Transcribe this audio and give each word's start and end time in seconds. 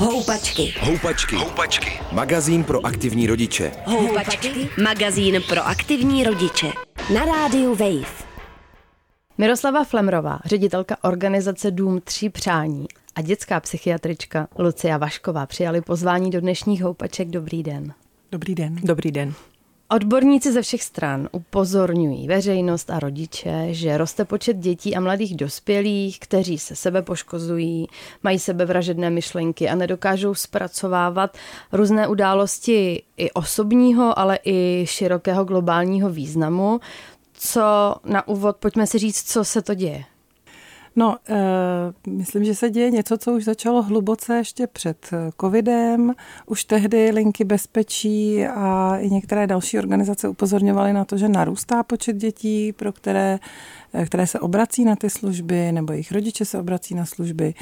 Houpačky. 0.00 0.74
Houpačky. 0.80 1.36
Houpačky. 1.36 2.00
Magazín 2.12 2.64
pro 2.64 2.86
aktivní 2.86 3.26
rodiče. 3.26 3.72
Houpačky. 3.84 4.68
Magazín 4.82 5.42
pro 5.48 5.66
aktivní 5.66 6.24
rodiče. 6.24 6.72
Na 7.14 7.24
rádiu 7.24 7.74
Wave. 7.74 8.12
Miroslava 9.38 9.84
Flemrová, 9.84 10.38
ředitelka 10.44 10.96
organizace 11.04 11.70
Dům 11.70 12.00
tří 12.00 12.30
přání 12.30 12.86
a 13.14 13.22
dětská 13.22 13.60
psychiatrička 13.60 14.48
Lucia 14.58 14.98
Vašková 14.98 15.46
přijali 15.46 15.80
pozvání 15.80 16.30
do 16.30 16.40
dnešních 16.40 16.82
houpaček. 16.82 17.28
Dobrý 17.28 17.62
den. 17.62 17.92
Dobrý 18.32 18.54
den. 18.54 18.76
Dobrý 18.82 19.12
den. 19.12 19.34
Odborníci 19.92 20.52
ze 20.52 20.62
všech 20.62 20.82
stran 20.82 21.28
upozorňují 21.32 22.28
veřejnost 22.28 22.90
a 22.90 22.98
rodiče, 22.98 23.66
že 23.70 23.98
roste 23.98 24.24
počet 24.24 24.56
dětí 24.56 24.96
a 24.96 25.00
mladých 25.00 25.36
dospělých, 25.36 26.20
kteří 26.20 26.58
se 26.58 26.76
sebe 26.76 27.02
poškozují, 27.02 27.86
mají 28.22 28.38
sebevražedné 28.38 29.10
myšlenky 29.10 29.68
a 29.68 29.74
nedokážou 29.74 30.34
zpracovávat 30.34 31.36
různé 31.72 32.08
události 32.08 33.02
i 33.16 33.30
osobního, 33.30 34.18
ale 34.18 34.38
i 34.44 34.84
širokého 34.88 35.44
globálního 35.44 36.10
významu. 36.10 36.80
Co 37.32 37.94
na 38.04 38.28
úvod, 38.28 38.56
pojďme 38.56 38.86
si 38.86 38.98
říct, 38.98 39.32
co 39.32 39.44
se 39.44 39.62
to 39.62 39.74
děje. 39.74 40.04
No, 40.96 41.16
e, 41.28 42.10
myslím, 42.10 42.44
že 42.44 42.54
se 42.54 42.70
děje 42.70 42.90
něco, 42.90 43.18
co 43.18 43.32
už 43.32 43.44
začalo 43.44 43.82
hluboce 43.82 44.36
ještě 44.36 44.66
před 44.66 45.10
eh, 45.12 45.30
covidem. 45.40 46.14
Už 46.46 46.64
tehdy 46.64 47.10
linky 47.10 47.44
bezpečí 47.44 48.46
a 48.46 48.96
i 48.98 49.10
některé 49.10 49.46
další 49.46 49.78
organizace 49.78 50.28
upozorňovaly 50.28 50.92
na 50.92 51.04
to, 51.04 51.16
že 51.16 51.28
narůstá 51.28 51.82
počet 51.82 52.16
dětí, 52.16 52.72
pro 52.72 52.92
které, 52.92 53.38
eh, 53.92 54.06
které 54.06 54.26
se 54.26 54.40
obrací 54.40 54.84
na 54.84 54.96
ty 54.96 55.10
služby, 55.10 55.72
nebo 55.72 55.92
jejich 55.92 56.12
rodiče 56.12 56.44
se 56.44 56.58
obrací 56.58 56.94
na 56.94 57.06
služby. 57.06 57.54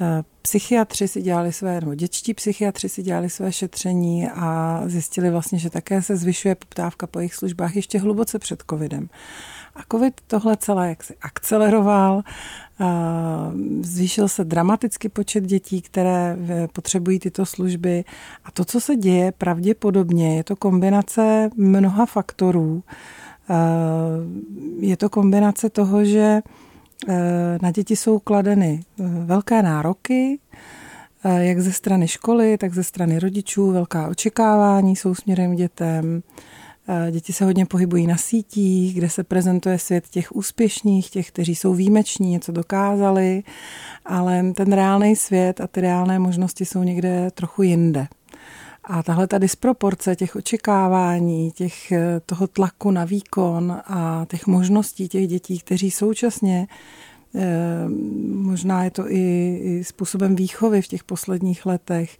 E, 0.00 0.22
psychiatři 0.42 1.08
si 1.08 1.22
dělali 1.22 1.52
své, 1.52 1.80
nebo 1.80 1.94
dětští 1.94 2.34
psychiatři 2.34 2.88
si 2.88 3.02
dělali 3.02 3.30
své 3.30 3.52
šetření 3.52 4.28
a 4.28 4.82
zjistili 4.86 5.30
vlastně, 5.30 5.58
že 5.58 5.70
také 5.70 6.02
se 6.02 6.16
zvyšuje 6.16 6.54
poptávka 6.54 7.06
po 7.06 7.18
jejich 7.18 7.34
službách 7.34 7.76
ještě 7.76 7.98
hluboce 7.98 8.38
před 8.38 8.62
covidem. 8.70 9.08
A 9.76 9.80
covid 9.92 10.20
tohle 10.26 10.56
celé 10.56 10.88
jaksi 10.88 11.16
akceleroval, 11.22 12.22
zvýšil 13.82 14.28
se 14.28 14.44
dramaticky 14.44 15.08
počet 15.08 15.44
dětí, 15.44 15.82
které 15.82 16.36
eh, 16.48 16.68
potřebují 16.72 17.18
tyto 17.18 17.46
služby. 17.46 18.04
A 18.44 18.50
to, 18.50 18.64
co 18.64 18.80
se 18.80 18.96
děje, 18.96 19.32
pravděpodobně 19.32 20.36
je 20.36 20.44
to 20.44 20.56
kombinace 20.56 21.50
mnoha 21.56 22.06
faktorů. 22.06 22.82
Je 24.78 24.96
to 24.96 25.08
kombinace 25.10 25.70
toho, 25.70 26.04
že 26.04 26.40
eh, 27.08 27.58
na 27.62 27.70
děti 27.70 27.96
jsou 27.96 28.18
kladeny 28.18 28.80
eh, 28.80 29.04
velké 29.24 29.62
nároky, 29.62 30.38
jak 31.38 31.60
ze 31.60 31.72
strany 31.72 32.08
školy, 32.08 32.58
tak 32.58 32.74
ze 32.74 32.84
strany 32.84 33.18
rodičů, 33.18 33.70
velká 33.70 34.08
očekávání 34.08 34.96
jsou 34.96 35.14
směrem 35.14 35.56
dětem. 35.56 36.22
Děti 37.10 37.32
se 37.32 37.44
hodně 37.44 37.66
pohybují 37.66 38.06
na 38.06 38.16
sítích, 38.16 38.94
kde 38.94 39.10
se 39.10 39.24
prezentuje 39.24 39.78
svět 39.78 40.08
těch 40.08 40.36
úspěšných, 40.36 41.10
těch, 41.10 41.28
kteří 41.28 41.54
jsou 41.54 41.74
výjimeční, 41.74 42.30
něco 42.30 42.52
dokázali, 42.52 43.42
ale 44.06 44.52
ten 44.54 44.72
reálný 44.72 45.16
svět 45.16 45.60
a 45.60 45.66
ty 45.66 45.80
reálné 45.80 46.18
možnosti 46.18 46.64
jsou 46.64 46.82
někde 46.82 47.30
trochu 47.30 47.62
jinde. 47.62 48.06
A 48.84 49.02
tahle 49.02 49.26
ta 49.26 49.38
disproporce 49.38 50.16
těch 50.16 50.36
očekávání, 50.36 51.50
těch, 51.50 51.92
toho 52.26 52.46
tlaku 52.46 52.90
na 52.90 53.04
výkon 53.04 53.80
a 53.86 54.26
těch 54.28 54.46
možností 54.46 55.08
těch 55.08 55.28
dětí, 55.28 55.58
kteří 55.58 55.90
současně 55.90 56.66
eh, 57.34 57.88
možná 58.26 58.84
je 58.84 58.90
to 58.90 59.10
i, 59.10 59.56
i 59.62 59.84
způsobem 59.84 60.36
výchovy 60.36 60.82
v 60.82 60.88
těch 60.88 61.04
posledních 61.04 61.66
letech, 61.66 62.18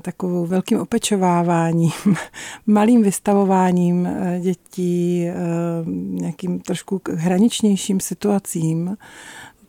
takovou 0.00 0.46
velkým 0.46 0.80
opečováváním, 0.80 1.92
malým 2.66 3.02
vystavováním 3.02 4.06
eh, 4.06 4.40
dětí, 4.40 5.26
eh, 5.28 5.34
nějakým 6.10 6.60
trošku 6.60 7.00
hraničnějším 7.14 8.00
situacím, 8.00 8.96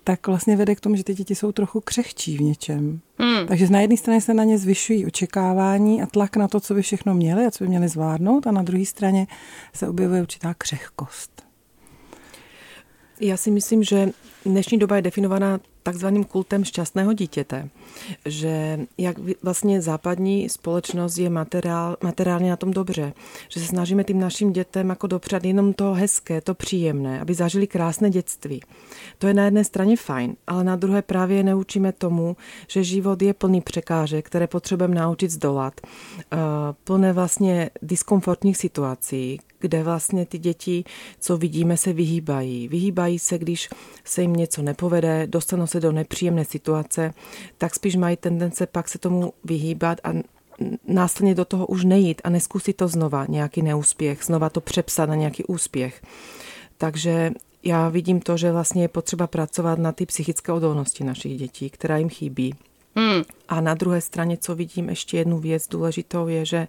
tak 0.04 0.28
vlastně 0.28 0.56
vede 0.56 0.76
k 0.76 0.80
tomu, 0.80 0.96
že 0.96 1.04
ty 1.04 1.14
děti 1.14 1.36
jsou 1.36 1.52
trochu 1.52 1.82
křehčí 1.82 2.38
v 2.38 2.42
něčem. 2.42 3.00
Hmm. 3.18 3.48
Takže 3.48 3.70
na 3.70 3.82
jedné 3.82 3.98
straně 3.98 4.22
se 4.22 4.34
na 4.34 4.44
ně 4.44 4.58
zvyšují 4.58 5.06
očekávání 5.06 6.02
a 6.02 6.06
tlak 6.06 6.36
na 6.36 6.48
to, 6.48 6.60
co 6.60 6.74
by 6.74 6.82
všechno 6.82 7.14
měli 7.14 7.46
a 7.46 7.52
co 7.52 7.64
by 7.64 7.68
měli 7.68 7.88
zvládnout, 7.88 8.48
a 8.48 8.52
na 8.52 8.62
druhé 8.62 8.86
straně 8.86 9.28
se 9.74 9.88
objevuje 9.88 10.22
určitá 10.22 10.54
křehkost. 10.54 11.44
Já 13.20 13.38
si 13.38 13.52
myslím, 13.52 13.84
že 13.84 14.10
dnešní 14.46 14.78
doba 14.78 14.96
je 14.96 15.02
definovaná 15.02 15.60
takzvaným 15.84 16.24
kultem 16.24 16.64
šťastného 16.64 17.14
dítěte, 17.14 17.70
že 18.26 18.80
jak 18.98 19.18
vlastně 19.44 19.82
západní 19.82 20.50
společnost 20.50 21.18
je 21.18 21.30
materiál, 21.30 21.98
materiálně 22.04 22.50
na 22.50 22.56
tom 22.56 22.72
dobře, 22.72 23.14
že 23.50 23.60
se 23.60 23.66
snažíme 23.66 24.04
tím 24.04 24.20
našim 24.20 24.54
dětem 24.54 24.90
jako 24.90 25.08
dopřát 25.08 25.44
jenom 25.44 25.74
to 25.74 25.94
hezké, 25.94 26.42
to 26.42 26.54
příjemné, 26.54 27.22
aby 27.22 27.34
zažili 27.34 27.68
krásné 27.68 28.10
dětství. 28.10 28.62
To 29.18 29.28
je 29.28 29.34
na 29.34 29.46
jedné 29.46 29.64
straně 29.64 29.98
fajn, 29.98 30.36
ale 30.48 30.64
na 30.64 30.76
druhé 30.76 31.02
právě 31.02 31.44
neučíme 31.44 31.92
tomu, 31.92 32.38
že 32.68 32.84
život 32.84 33.22
je 33.22 33.34
plný 33.34 33.62
překážek, 33.62 34.26
které 34.26 34.48
potřebujeme 34.48 34.96
naučit 34.96 35.32
zdolat, 35.32 35.82
eh, 35.84 36.38
plné 36.84 37.14
vlastně 37.14 37.70
diskomfortních 37.82 38.58
situací, 38.58 39.40
kde 39.64 39.84
vlastně 39.84 40.26
ty 40.26 40.38
děti, 40.38 40.84
co 41.20 41.38
vidíme, 41.38 41.78
se 41.78 41.94
vyhýbají. 41.94 42.68
Vyhýbají 42.68 43.20
se, 43.20 43.38
když 43.38 43.70
se 44.04 44.22
jim 44.22 44.34
něco 44.34 44.62
nepovede, 44.62 45.28
dostanou 45.28 45.68
se 45.68 45.80
do 45.80 45.92
nepříjemné 45.92 46.46
situace, 46.46 47.14
tak 47.58 47.76
spíš 47.84 47.96
mají 47.96 48.18
tendence 48.18 48.68
pak 48.68 48.90
se 48.90 48.98
tomu 48.98 49.34
vyhýbat 49.44 49.98
a 50.04 50.10
následně 50.88 51.36
do 51.36 51.46
toho 51.46 51.68
už 51.68 51.84
nejít 51.84 52.22
a 52.24 52.30
neskusit 52.30 52.78
to 52.78 52.88
znova, 52.88 53.26
nějaký 53.30 53.62
neúspěch, 53.62 54.24
znova 54.24 54.50
to 54.50 54.62
přepsat 54.62 55.10
na 55.10 55.16
nějaký 55.16 55.44
úspěch. 55.44 56.02
Takže 56.78 57.32
já 57.64 57.90
vidím 57.90 58.22
to, 58.22 58.38
že 58.38 58.52
vlastně 58.52 58.84
je 58.84 58.88
potřeba 58.88 59.28
pracovat 59.28 59.80
na 59.80 59.92
ty 59.92 60.06
psychické 60.06 60.52
odolnosti 60.52 61.04
našich 61.04 61.38
dětí, 61.38 61.70
která 61.70 61.98
jim 61.98 62.10
chybí. 62.10 62.56
Hmm. 62.96 63.24
A 63.50 63.62
na 63.62 63.74
druhé 63.74 64.02
straně, 64.02 64.38
co 64.38 64.56
vidím, 64.56 64.90
ještě 64.90 65.18
jednu 65.18 65.40
věc 65.40 65.68
důležitou 65.68 66.28
je, 66.28 66.46
že 66.46 66.68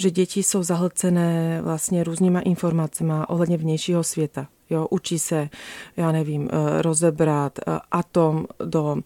že 0.00 0.10
děti 0.10 0.42
jsou 0.42 0.62
zahlcené 0.62 1.62
vlastně 1.62 2.04
různýma 2.04 2.40
informacemi 2.40 3.12
ohledně 3.28 3.56
vnějšího 3.56 4.04
světa. 4.04 4.46
Jo, 4.70 4.86
učí 4.90 5.18
se, 5.18 5.48
já 5.96 6.12
nevím, 6.12 6.48
eh, 6.52 6.82
rozebrat 6.82 7.58
eh, 7.58 7.78
atom 7.90 8.46
do 8.64 8.96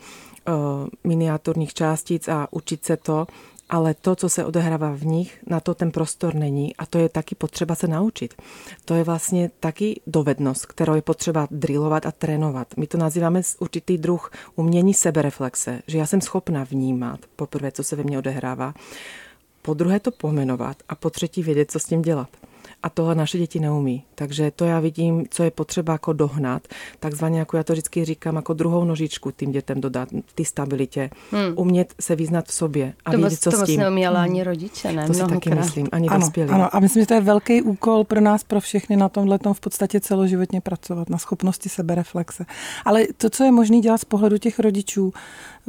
miniaturních 1.05 1.75
částic 1.75 2.29
a 2.29 2.49
učit 2.51 2.85
se 2.85 2.97
to, 2.97 3.27
ale 3.69 3.95
to, 3.95 4.17
co 4.17 4.29
se 4.29 4.45
odehrává 4.45 4.93
v 4.93 5.07
nich, 5.07 5.39
na 5.47 5.61
to 5.61 5.75
ten 5.75 5.91
prostor 5.91 6.35
není 6.35 6.77
a 6.77 6.87
to 6.87 6.99
je 6.99 7.09
taky 7.09 7.35
potřeba 7.35 7.75
se 7.75 7.89
naučit. 7.89 8.35
To 8.85 8.95
je 8.95 9.05
vlastně 9.05 9.51
taky 9.61 10.01
dovednost, 10.07 10.67
kterou 10.67 10.95
je 10.95 11.03
potřeba 11.03 11.49
drillovat 11.51 12.07
a 12.07 12.13
trénovat. 12.13 12.77
My 12.77 12.87
to 12.87 12.99
nazýváme 12.99 13.43
určitý 13.59 13.99
druh 13.99 14.31
umění 14.57 14.95
sebereflexe, 14.95 15.83
že 15.87 15.99
já 15.99 16.07
jsem 16.07 16.21
schopna 16.21 16.65
vnímat 16.65 17.21
poprvé, 17.37 17.73
co 17.73 17.85
se 17.85 17.97
ve 17.97 18.03
mně 18.03 18.19
odehrává 18.19 18.75
po 19.63 19.75
druhé 19.75 20.01
to 20.01 20.11
pomenovat 20.11 20.77
a 20.89 20.95
po 20.95 21.11
třetí 21.11 21.43
vědět, 21.43 21.71
co 21.71 21.79
s 21.79 21.85
tím 21.85 22.03
dělat. 22.03 22.29
A 22.83 22.91
tohle 22.91 23.15
naše 23.15 23.39
děti 23.39 23.61
neumí. 23.61 24.05
Takže 24.15 24.51
to 24.51 24.65
já 24.65 24.81
vidím, 24.81 25.25
co 25.31 25.43
je 25.43 25.51
potřeba 25.51 25.93
jako 25.93 26.13
dohnat. 26.13 26.63
Takzvaně, 27.01 27.39
jako 27.39 27.57
já 27.57 27.63
to 27.63 27.73
vždycky 27.73 28.05
říkám, 28.05 28.37
jako 28.37 28.55
druhou 28.55 28.85
nožičku 28.85 29.31
tím 29.31 29.53
dětem 29.53 29.81
dodat, 29.81 30.09
ty 30.35 30.45
stabilitě. 30.45 31.11
Hmm. 31.31 31.53
Umět 31.57 31.95
se 32.01 32.17
vyznat 32.17 32.45
v 32.47 32.53
sobě 32.53 32.95
a 33.05 33.11
to 33.11 33.17
vědět, 33.17 33.41
co 33.41 33.51
to 33.51 33.57
s 33.57 33.63
tím. 33.63 33.77
To 33.77 33.83
neuměla 33.83 34.21
hmm. 34.21 34.31
ani 34.31 34.45
rodiče, 34.45 34.93
ne? 34.93 35.07
To 35.07 35.15
si 35.15 35.27
taky 35.27 35.55
myslím, 35.55 35.89
ani 35.93 36.09
ano, 36.09 36.21
dospělí. 36.21 36.51
Ano, 36.51 36.77
a 36.77 36.81
myslím, 36.81 37.03
že 37.03 37.07
to 37.07 37.15
je 37.15 37.21
velký 37.21 37.63
úkol 37.63 38.05
pro 38.05 38.21
nás, 38.21 38.45
pro 38.45 38.61
všechny 38.61 38.97
na 38.97 39.09
tomhle 39.09 39.39
v 39.53 39.61
podstatě 39.61 40.01
celoživotně 40.01 40.61
pracovat, 40.61 41.11
na 41.11 41.19
schopnosti 41.19 41.69
sebereflexe. 41.69 42.45
Ale 42.85 43.07
to, 43.17 43.31
co 43.31 43.45
je 43.45 43.53
možné 43.53 43.81
dělat 43.81 43.99
z 43.99 44.05
pohledu 44.05 44.39
těch 44.39 44.59
rodičů, 44.59 45.13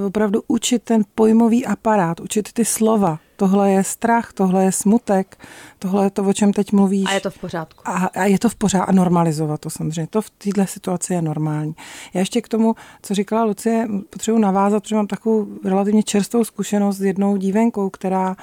opravdu 0.06 0.44
učit 0.48 0.84
ten 0.84 1.04
pojmový 1.16 1.66
aparát, 1.66 2.20
učit 2.20 2.54
ty 2.54 2.66
slova, 2.66 3.20
tohle 3.36 3.72
je 3.72 3.84
strach, 3.84 4.34
tohle 4.34 4.64
je 4.64 4.72
smutek, 4.72 5.38
tohle 5.80 6.06
je 6.06 6.10
to, 6.10 6.24
o 6.24 6.34
čem 6.34 6.54
teď 6.54 6.72
mluvíš. 6.72 7.06
A 7.10 7.14
je 7.14 7.22
to 7.22 7.32
v 7.32 7.38
pořádku. 7.38 7.82
A, 7.86 7.92
a 7.92 8.24
je 8.24 8.40
to 8.40 8.50
v 8.50 8.56
pořádku 8.56 8.90
a 8.90 8.92
normalizovat 8.92 9.62
to 9.62 9.70
samozřejmě. 9.70 10.08
To 10.08 10.22
v 10.22 10.30
této 10.30 10.66
situaci 10.66 11.14
je 11.14 11.22
normální. 11.22 11.76
Já 12.14 12.20
ještě 12.20 12.42
k 12.42 12.48
tomu, 12.48 12.76
co 13.02 13.14
říkala 13.14 13.44
Lucie, 13.44 13.88
potřebuji 14.10 14.38
navázat, 14.38 14.84
protože 14.84 14.96
mám 14.96 15.08
takovou 15.08 15.48
relativně 15.66 16.04
čerstvou 16.04 16.44
zkušenost 16.44 16.98
s 16.98 17.02
jednou 17.02 17.38
dívenkou, 17.38 17.90
která 17.90 18.36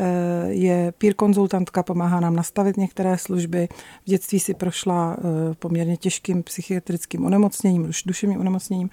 eh, 0.00 0.04
je 0.48 0.92
peer 0.98 1.14
konzultantka, 1.14 1.82
pomáhá 1.82 2.20
nám 2.20 2.36
nastavit 2.36 2.76
některé 2.76 3.18
služby. 3.18 3.68
V 4.06 4.10
dětství 4.10 4.40
si 4.40 4.54
prošla 4.54 5.16
eh, 5.18 5.54
poměrně 5.54 5.96
těžkým 5.96 6.42
psychiatrickým 6.42 7.24
onemocněním, 7.24 7.90
duševním 8.06 8.40
onemocněním 8.40 8.90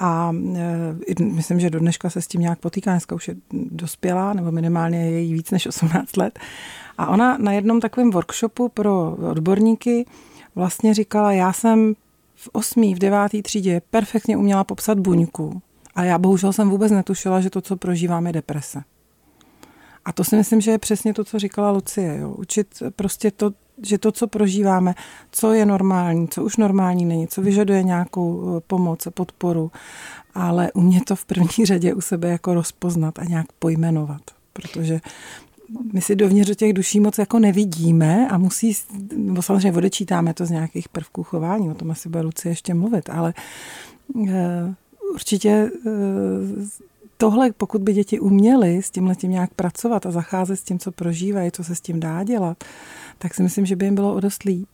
a 0.00 0.32
e, 1.16 1.24
myslím, 1.24 1.60
že 1.60 1.70
do 1.70 1.78
dneška 1.78 2.10
se 2.10 2.22
s 2.22 2.26
tím 2.26 2.40
nějak 2.40 2.58
potýká, 2.58 2.90
dneska 2.90 3.14
už 3.14 3.28
je 3.28 3.34
dospělá, 3.52 4.32
nebo 4.32 4.52
minimálně 4.52 5.10
je 5.10 5.20
jí 5.20 5.34
víc 5.34 5.50
než 5.50 5.66
18 5.66 6.16
let. 6.16 6.38
A 6.98 7.06
ona 7.06 7.38
na 7.38 7.52
jednom 7.52 7.80
takovém 7.80 8.10
workshopu 8.10 8.68
pro 8.68 9.16
odborníky 9.30 10.06
vlastně 10.54 10.94
říkala, 10.94 11.32
já 11.32 11.52
jsem 11.52 11.94
v 12.34 12.48
osmý, 12.52 12.94
v 12.94 12.98
devátý 12.98 13.42
třídě 13.42 13.82
perfektně 13.90 14.36
uměla 14.36 14.64
popsat 14.64 14.98
buňku. 14.98 15.62
A 15.94 16.00
A 16.00 16.04
já 16.04 16.18
bohužel 16.18 16.52
jsem 16.52 16.70
vůbec 16.70 16.92
netušila, 16.92 17.40
že 17.40 17.50
to, 17.50 17.60
co 17.60 17.76
prožívám, 17.76 18.26
je 18.26 18.32
deprese. 18.32 18.82
A 20.04 20.12
to 20.12 20.24
si 20.24 20.36
myslím, 20.36 20.60
že 20.60 20.70
je 20.70 20.78
přesně 20.78 21.14
to, 21.14 21.24
co 21.24 21.38
říkala 21.38 21.70
Lucie. 21.70 22.18
Jo. 22.18 22.30
Učit 22.30 22.82
prostě 22.96 23.30
to, 23.30 23.52
že 23.82 23.98
to, 23.98 24.12
co 24.12 24.26
prožíváme, 24.26 24.94
co 25.30 25.52
je 25.52 25.66
normální, 25.66 26.28
co 26.28 26.44
už 26.44 26.56
normální 26.56 27.04
není, 27.04 27.28
co 27.28 27.42
vyžaduje 27.42 27.82
nějakou 27.82 28.56
eh, 28.56 28.60
pomoc, 28.66 29.08
podporu, 29.14 29.70
ale 30.34 30.72
umět 30.72 31.04
to 31.04 31.16
v 31.16 31.24
první 31.24 31.66
řadě 31.66 31.94
u 31.94 32.00
sebe 32.00 32.28
jako 32.28 32.54
rozpoznat 32.54 33.18
a 33.18 33.24
nějak 33.24 33.46
pojmenovat. 33.58 34.22
Protože 34.52 35.00
my 35.92 36.00
si 36.00 36.16
dovnitř 36.16 36.56
těch 36.56 36.72
duší 36.72 37.00
moc 37.00 37.18
jako 37.18 37.38
nevidíme 37.38 38.28
a 38.28 38.38
musí, 38.38 38.76
nebo 39.16 39.42
samozřejmě 39.42 39.72
odečítáme 39.72 40.34
to 40.34 40.46
z 40.46 40.50
nějakých 40.50 40.88
prvků 40.88 41.22
chování, 41.22 41.70
o 41.70 41.74
tom 41.74 41.90
asi 41.90 42.08
bude 42.08 42.22
Lucie 42.22 42.52
ještě 42.52 42.74
mluvit, 42.74 43.10
ale 43.10 43.34
eh, 44.28 44.74
určitě 45.14 45.70
eh, 45.86 45.90
tohle, 47.16 47.52
pokud 47.52 47.82
by 47.82 47.92
děti 47.92 48.20
uměly 48.20 48.82
s 48.82 48.90
tím 48.90 49.06
letím 49.06 49.30
nějak 49.30 49.54
pracovat 49.54 50.06
a 50.06 50.10
zacházet 50.10 50.60
s 50.60 50.62
tím, 50.62 50.78
co 50.78 50.92
prožívají, 50.92 51.50
co 51.50 51.64
se 51.64 51.74
s 51.74 51.80
tím 51.80 52.00
dá 52.00 52.24
dělat, 52.24 52.64
tak 53.22 53.34
si 53.34 53.42
myslím, 53.42 53.66
že 53.66 53.76
by 53.76 53.84
jim 53.84 53.94
bylo 53.94 54.14
o 54.14 54.20
dost 54.20 54.42
líp. 54.42 54.68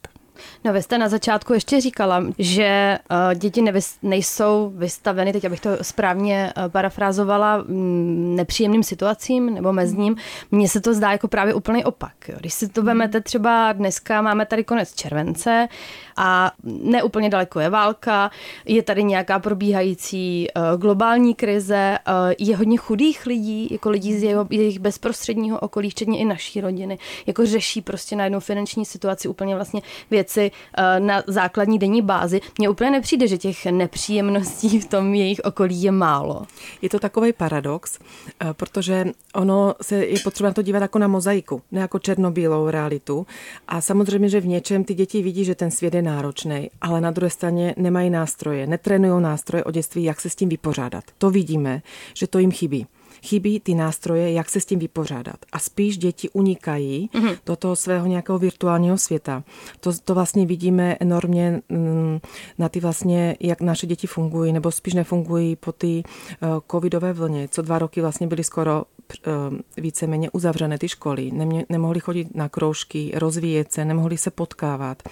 No 0.64 0.72
vy 0.72 0.82
jste 0.82 0.98
na 0.98 1.08
začátku 1.08 1.52
ještě 1.52 1.80
říkala, 1.80 2.24
že 2.38 2.98
uh, 3.10 3.34
děti 3.38 3.62
nevys- 3.62 3.98
nejsou 4.02 4.72
vystaveny, 4.76 5.32
teď 5.32 5.44
abych 5.44 5.60
to 5.60 5.70
správně 5.82 6.52
uh, 6.56 6.68
parafrázovala, 6.68 7.56
m, 7.68 8.36
nepříjemným 8.36 8.82
situacím 8.82 9.54
nebo 9.54 9.72
mezním. 9.72 10.16
Mně 10.50 10.68
se 10.68 10.80
to 10.80 10.94
zdá 10.94 11.12
jako 11.12 11.28
právě 11.28 11.54
úplný 11.54 11.84
opak. 11.84 12.28
Jo. 12.28 12.36
Když 12.40 12.54
si 12.54 12.68
to 12.68 12.82
vezmete 12.82 13.20
třeba 13.20 13.72
dneska, 13.72 14.22
máme 14.22 14.46
tady 14.46 14.64
konec 14.64 14.94
července 14.94 15.68
a 16.16 16.52
neúplně 16.64 17.30
daleko 17.30 17.60
je 17.60 17.70
válka, 17.70 18.30
je 18.64 18.82
tady 18.82 19.04
nějaká 19.04 19.38
probíhající 19.38 20.46
uh, 20.56 20.80
globální 20.80 21.34
krize, 21.34 21.98
uh, 22.08 22.32
je 22.38 22.56
hodně 22.56 22.78
chudých 22.78 23.26
lidí, 23.26 23.68
jako 23.70 23.90
lidí 23.90 24.18
z 24.18 24.22
jejich 24.50 24.78
bezprostředního 24.78 25.58
okolí, 25.58 25.90
včetně 25.90 26.18
i 26.18 26.24
naší 26.24 26.60
rodiny, 26.60 26.98
jako 27.26 27.46
řeší 27.46 27.80
prostě 27.80 28.16
najednou 28.16 28.40
finanční 28.40 28.84
situaci 28.84 29.28
úplně 29.28 29.54
vlastně 29.54 29.82
věc 30.10 30.26
věci 30.26 30.50
eh, 30.78 31.00
na 31.00 31.22
základní 31.26 31.78
denní 31.78 32.02
bázi. 32.02 32.40
Mně 32.58 32.68
úplně 32.68 32.90
nepřijde, 32.90 33.28
že 33.28 33.38
těch 33.38 33.66
nepříjemností 33.66 34.80
v 34.80 34.86
tom 34.86 35.14
jejich 35.14 35.40
okolí 35.44 35.82
je 35.82 35.92
málo. 35.92 36.46
Je 36.82 36.88
to 36.88 36.98
takový 36.98 37.32
paradox, 37.32 37.98
eh, 37.98 38.54
protože 38.54 39.04
ono 39.34 39.74
se 39.82 39.96
je 39.96 40.20
potřeba 40.20 40.52
to 40.52 40.62
dívat 40.62 40.82
jako 40.82 40.98
na 40.98 41.08
mozaiku, 41.08 41.62
ne 41.72 41.80
jako 41.80 41.98
černobílou 41.98 42.70
realitu. 42.70 43.26
A 43.68 43.80
samozřejmě, 43.80 44.28
že 44.28 44.40
v 44.40 44.46
něčem 44.46 44.84
ty 44.84 44.94
děti 44.94 45.22
vidí, 45.22 45.44
že 45.44 45.54
ten 45.54 45.70
svět 45.70 45.94
je 45.94 46.02
náročný, 46.06 46.70
ale 46.80 47.00
na 47.00 47.10
druhé 47.10 47.30
straně 47.30 47.74
nemají 47.76 48.10
nástroje, 48.10 48.66
netrénují 48.66 49.22
nástroje 49.22 49.64
o 49.64 49.70
dětství, 49.70 50.04
jak 50.04 50.20
se 50.20 50.30
s 50.30 50.34
tím 50.34 50.48
vypořádat. 50.48 51.04
To 51.18 51.30
vidíme, 51.30 51.82
že 52.14 52.26
to 52.26 52.38
jim 52.38 52.52
chybí 52.52 52.86
chybí 53.26 53.60
ty 53.60 53.74
nástroje, 53.74 54.32
jak 54.32 54.48
se 54.48 54.60
s 54.60 54.64
tím 54.64 54.78
vypořádat. 54.78 55.36
A 55.52 55.58
spíš 55.58 55.98
děti 55.98 56.30
unikají 56.30 57.10
mm-hmm. 57.14 57.38
do 57.46 57.56
toho 57.56 57.76
svého 57.76 58.06
nějakého 58.06 58.38
virtuálního 58.38 58.98
světa. 58.98 59.44
To, 59.80 59.92
to 60.04 60.14
vlastně 60.14 60.46
vidíme 60.46 60.96
enormně 61.00 61.60
mm, 61.68 62.20
na 62.58 62.68
ty 62.68 62.80
vlastně, 62.80 63.36
jak 63.40 63.60
naše 63.60 63.86
děti 63.86 64.06
fungují, 64.06 64.52
nebo 64.52 64.70
spíš 64.70 64.94
nefungují 64.94 65.56
po 65.56 65.72
ty 65.72 66.02
uh, 66.02 66.48
covidové 66.70 67.12
vlně, 67.12 67.48
co 67.48 67.62
dva 67.62 67.78
roky 67.78 68.00
vlastně 68.00 68.26
byly 68.26 68.44
skoro 68.44 68.84
uh, 68.84 69.32
víceméně 69.76 70.30
uzavřené 70.30 70.78
ty 70.78 70.88
školy. 70.88 71.30
Nemě, 71.30 71.66
nemohli 71.68 72.00
chodit 72.00 72.34
na 72.34 72.48
kroužky, 72.48 73.12
rozvíjet 73.14 73.72
se, 73.72 73.84
nemohli 73.84 74.16
se 74.18 74.30
potkávat. 74.30 75.02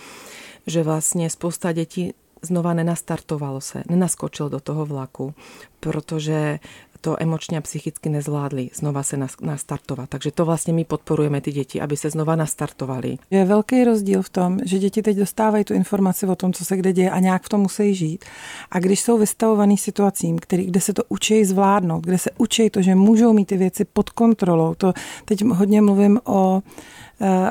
Že 0.66 0.82
vlastně 0.82 1.30
spousta 1.30 1.72
dětí 1.72 2.14
znova 2.42 2.74
nenastartovalo 2.74 3.60
se, 3.60 3.82
nenaskočil 3.88 4.48
do 4.48 4.60
toho 4.60 4.86
vlaku, 4.86 5.34
protože 5.80 6.58
to 7.04 7.22
emočně 7.22 7.58
a 7.58 7.60
psychicky 7.60 8.08
nezvládli 8.08 8.70
znova 8.74 9.02
se 9.02 9.16
nastartovat. 9.40 10.08
Takže 10.08 10.30
to 10.30 10.44
vlastně 10.44 10.72
my 10.72 10.84
podporujeme 10.84 11.40
ty 11.40 11.52
děti, 11.52 11.80
aby 11.80 11.96
se 11.96 12.10
znova 12.10 12.36
nastartovali. 12.36 13.18
Je 13.30 13.44
velký 13.44 13.84
rozdíl 13.84 14.22
v 14.22 14.28
tom, 14.28 14.58
že 14.64 14.78
děti 14.78 15.02
teď 15.02 15.16
dostávají 15.16 15.64
tu 15.64 15.74
informaci 15.74 16.26
o 16.26 16.36
tom, 16.36 16.52
co 16.52 16.64
se 16.64 16.76
kde 16.76 16.92
děje 16.92 17.10
a 17.10 17.20
nějak 17.20 17.42
v 17.42 17.48
tom 17.48 17.60
musí 17.60 17.94
žít. 17.94 18.24
A 18.70 18.78
když 18.78 19.00
jsou 19.00 19.18
vystavovaný 19.18 19.78
situacím, 19.78 20.38
který, 20.38 20.66
kde 20.66 20.80
se 20.80 20.92
to 20.92 21.02
učí 21.08 21.44
zvládnout, 21.44 22.04
kde 22.04 22.18
se 22.18 22.30
učí 22.38 22.70
to, 22.70 22.82
že 22.82 22.94
můžou 22.94 23.32
mít 23.32 23.44
ty 23.44 23.56
věci 23.56 23.84
pod 23.84 24.10
kontrolou, 24.10 24.74
to 24.74 24.92
teď 25.24 25.44
hodně 25.44 25.82
mluvím 25.82 26.20
o 26.24 26.62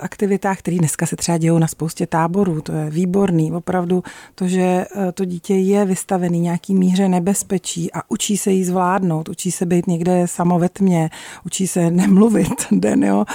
aktivitách, 0.02 0.60
které 0.60 0.78
dneska 0.78 1.06
se 1.06 1.16
třeba 1.16 1.38
dějou 1.38 1.58
na 1.58 1.68
spoustě 1.68 2.08
táborů. 2.08 2.62
To 2.62 2.72
je 2.72 2.90
výborný. 2.90 3.52
Opravdu 3.52 4.04
to, 4.36 4.48
že 4.48 4.62
eh, 4.62 5.12
to 5.12 5.26
dítě 5.26 5.56
je 5.56 5.86
vystavený 5.86 6.40
nějaký 6.40 6.76
míře 6.76 7.10
nebezpečí 7.10 7.94
a 7.94 8.02
učí 8.08 8.38
se 8.38 8.52
jí 8.52 8.64
zvládnout, 8.64 9.30
učí 9.30 9.52
se 9.52 9.66
být 9.66 9.88
někde 9.88 10.28
samo 10.28 10.60
ve 10.60 10.70
tmě, 10.70 11.10
učí 11.46 11.68
se 11.68 11.92
nemluvit 12.04 12.54
den, 12.72 13.04
jo? 13.04 13.26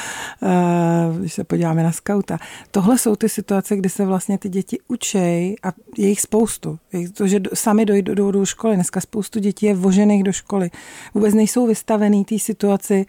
Eh, 0.43 1.19
když 1.19 1.33
se 1.33 1.45
podíváme 1.45 1.83
na 1.83 1.93
skauta. 1.93 2.39
Tohle 2.71 2.99
jsou 2.99 3.17
ty 3.17 3.29
situace, 3.29 3.77
kdy 3.77 3.89
se 3.89 4.05
vlastně 4.05 4.39
ty 4.39 4.49
děti 4.49 4.79
učí 4.89 5.19
a 5.63 5.73
je 5.99 6.09
jich 6.09 6.21
spoustu. 6.21 6.79
To, 7.15 7.27
že 7.27 7.41
sami 7.55 7.85
dojdou 7.85 8.15
do, 8.15 8.31
do 8.31 8.45
školy. 8.45 8.75
Dneska 8.75 9.01
spoustu 9.01 9.39
dětí 9.39 9.67
je 9.67 9.75
vožených 9.75 10.25
do 10.25 10.33
školy. 10.33 10.71
Vůbec 11.15 11.35
nejsou 11.35 11.67
vystavený 11.67 12.25
té 12.25 12.39
situaci 12.39 13.07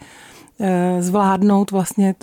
zvládnout 0.99 1.71
vlastně 1.71 2.15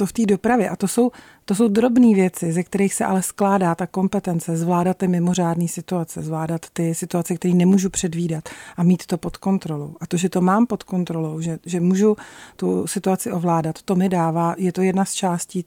to 0.00 0.06
v 0.06 0.12
té 0.12 0.26
dopravě. 0.26 0.68
A 0.68 0.76
to 0.76 0.88
jsou 0.88 1.10
to 1.44 1.54
jsou 1.54 1.68
drobné 1.68 2.14
věci, 2.14 2.52
ze 2.52 2.62
kterých 2.62 2.94
se 2.94 3.04
ale 3.04 3.22
skládá 3.22 3.74
ta 3.74 3.86
kompetence 3.86 4.56
zvládat 4.56 4.96
ty 4.96 5.08
mimořádné 5.08 5.68
situace, 5.68 6.22
zvládat 6.22 6.66
ty 6.72 6.94
situace, 6.94 7.34
které 7.34 7.54
nemůžu 7.54 7.90
předvídat 7.90 8.48
a 8.76 8.82
mít 8.82 9.06
to 9.06 9.18
pod 9.18 9.36
kontrolou. 9.36 9.94
A 10.00 10.06
to, 10.06 10.16
že 10.16 10.28
to 10.28 10.40
mám 10.40 10.66
pod 10.66 10.82
kontrolou, 10.82 11.40
že, 11.40 11.58
že 11.66 11.80
můžu 11.80 12.16
tu 12.56 12.86
situaci 12.86 13.32
ovládat, 13.32 13.82
to 13.82 13.94
mi 13.94 14.08
dává, 14.08 14.54
je 14.58 14.72
to 14.72 14.82
jedna 14.82 15.04
z 15.04 15.14
částí 15.14 15.62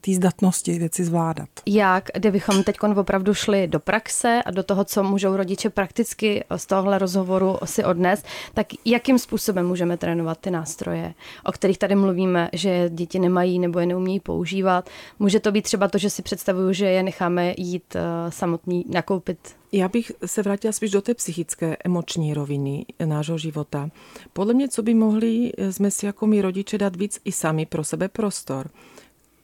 té 0.00 0.12
zdatnosti 0.14 0.78
věci 0.78 1.04
zvládat. 1.04 1.48
Jak, 1.66 2.08
kdybychom 2.16 2.62
teď 2.62 2.76
opravdu 2.96 3.34
šli 3.34 3.68
do 3.68 3.80
praxe 3.80 4.42
a 4.46 4.50
do 4.50 4.62
toho, 4.62 4.84
co 4.84 5.02
můžou 5.02 5.36
rodiče 5.36 5.70
prakticky 5.70 6.44
z 6.56 6.66
tohohle 6.66 6.98
rozhovoru 6.98 7.56
si 7.64 7.84
odnes, 7.84 8.22
tak 8.54 8.66
jakým 8.84 9.18
způsobem 9.18 9.66
můžeme 9.66 9.96
trénovat 9.96 10.38
ty 10.38 10.50
nástroje, 10.50 11.14
o 11.44 11.52
kterých 11.52 11.78
tady 11.78 11.94
mluvíme, 11.94 12.48
že 12.52 12.90
děti 12.90 13.18
nemají 13.18 13.58
nebo 13.58 13.78
je 13.78 13.86
neumějí 13.86 14.20
používat, 14.20 14.90
Může 15.18 15.40
to 15.40 15.52
být 15.52 15.62
třeba 15.62 15.88
to, 15.88 15.98
že 15.98 16.10
si 16.10 16.22
představuju, 16.22 16.72
že 16.72 16.86
je 16.86 17.02
necháme 17.02 17.54
jít 17.58 17.94
uh, 17.94 18.30
samotný 18.30 18.84
nakoupit 18.88 19.56
Já 19.72 19.88
bych 19.88 20.12
se 20.26 20.42
vrátila 20.42 20.72
spíš 20.72 20.90
do 20.90 21.02
té 21.02 21.14
psychické, 21.14 21.76
emoční 21.84 22.34
roviny 22.34 22.86
nášho 23.04 23.38
života. 23.38 23.90
Podle 24.32 24.54
mě, 24.54 24.68
co 24.68 24.82
by 24.82 24.94
mohli 24.94 25.52
jsme 25.70 25.90
si 25.90 26.06
jako 26.06 26.26
my 26.26 26.42
rodiče 26.42 26.78
dát 26.78 26.96
víc 26.96 27.20
i 27.24 27.32
sami 27.32 27.66
pro 27.66 27.84
sebe 27.84 28.08
prostor. 28.08 28.70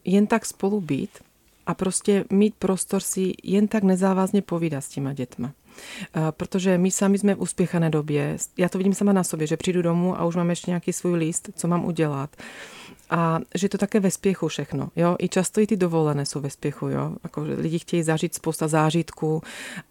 Jen 0.04 0.26
tak 0.26 0.46
spolu 0.46 0.80
být 0.80 1.10
a 1.66 1.74
prostě 1.74 2.24
mít 2.30 2.54
prostor 2.58 3.00
si 3.00 3.34
jen 3.42 3.68
tak 3.68 3.82
nezávazně 3.82 4.42
povídat 4.42 4.84
s 4.84 4.88
těma 4.88 5.12
dětma. 5.12 5.52
Eh, 6.16 6.20
protože 6.30 6.78
my 6.78 6.90
sami 6.90 7.18
jsme 7.18 7.34
v 7.34 7.40
uspěchané 7.40 7.90
době. 7.90 8.36
Já 8.56 8.68
to 8.68 8.78
vidím 8.78 8.94
sama 8.94 9.12
na 9.12 9.24
sobě, 9.24 9.46
že 9.46 9.56
přijdu 9.56 9.82
domů 9.82 10.20
a 10.20 10.24
už 10.24 10.36
mám 10.36 10.50
ještě 10.50 10.70
nějaký 10.70 10.92
svůj 10.92 11.18
list, 11.18 11.50
co 11.56 11.68
mám 11.68 11.84
udělat 11.84 12.36
a 13.10 13.38
že 13.54 13.64
je 13.64 13.68
to 13.68 13.78
také 13.78 14.00
ve 14.00 14.10
spěchu 14.10 14.48
všechno. 14.48 14.88
Jo? 14.96 15.16
I 15.18 15.28
často 15.28 15.60
i 15.60 15.66
ty 15.66 15.76
dovolené 15.76 16.26
jsou 16.26 16.40
ve 16.40 16.50
spěchu. 16.50 16.88
Jo? 16.88 17.12
Jako, 17.24 17.46
že 17.46 17.54
lidi 17.54 17.78
chtějí 17.78 18.02
zažít 18.02 18.34
spousta 18.34 18.68
zážitků, 18.68 19.42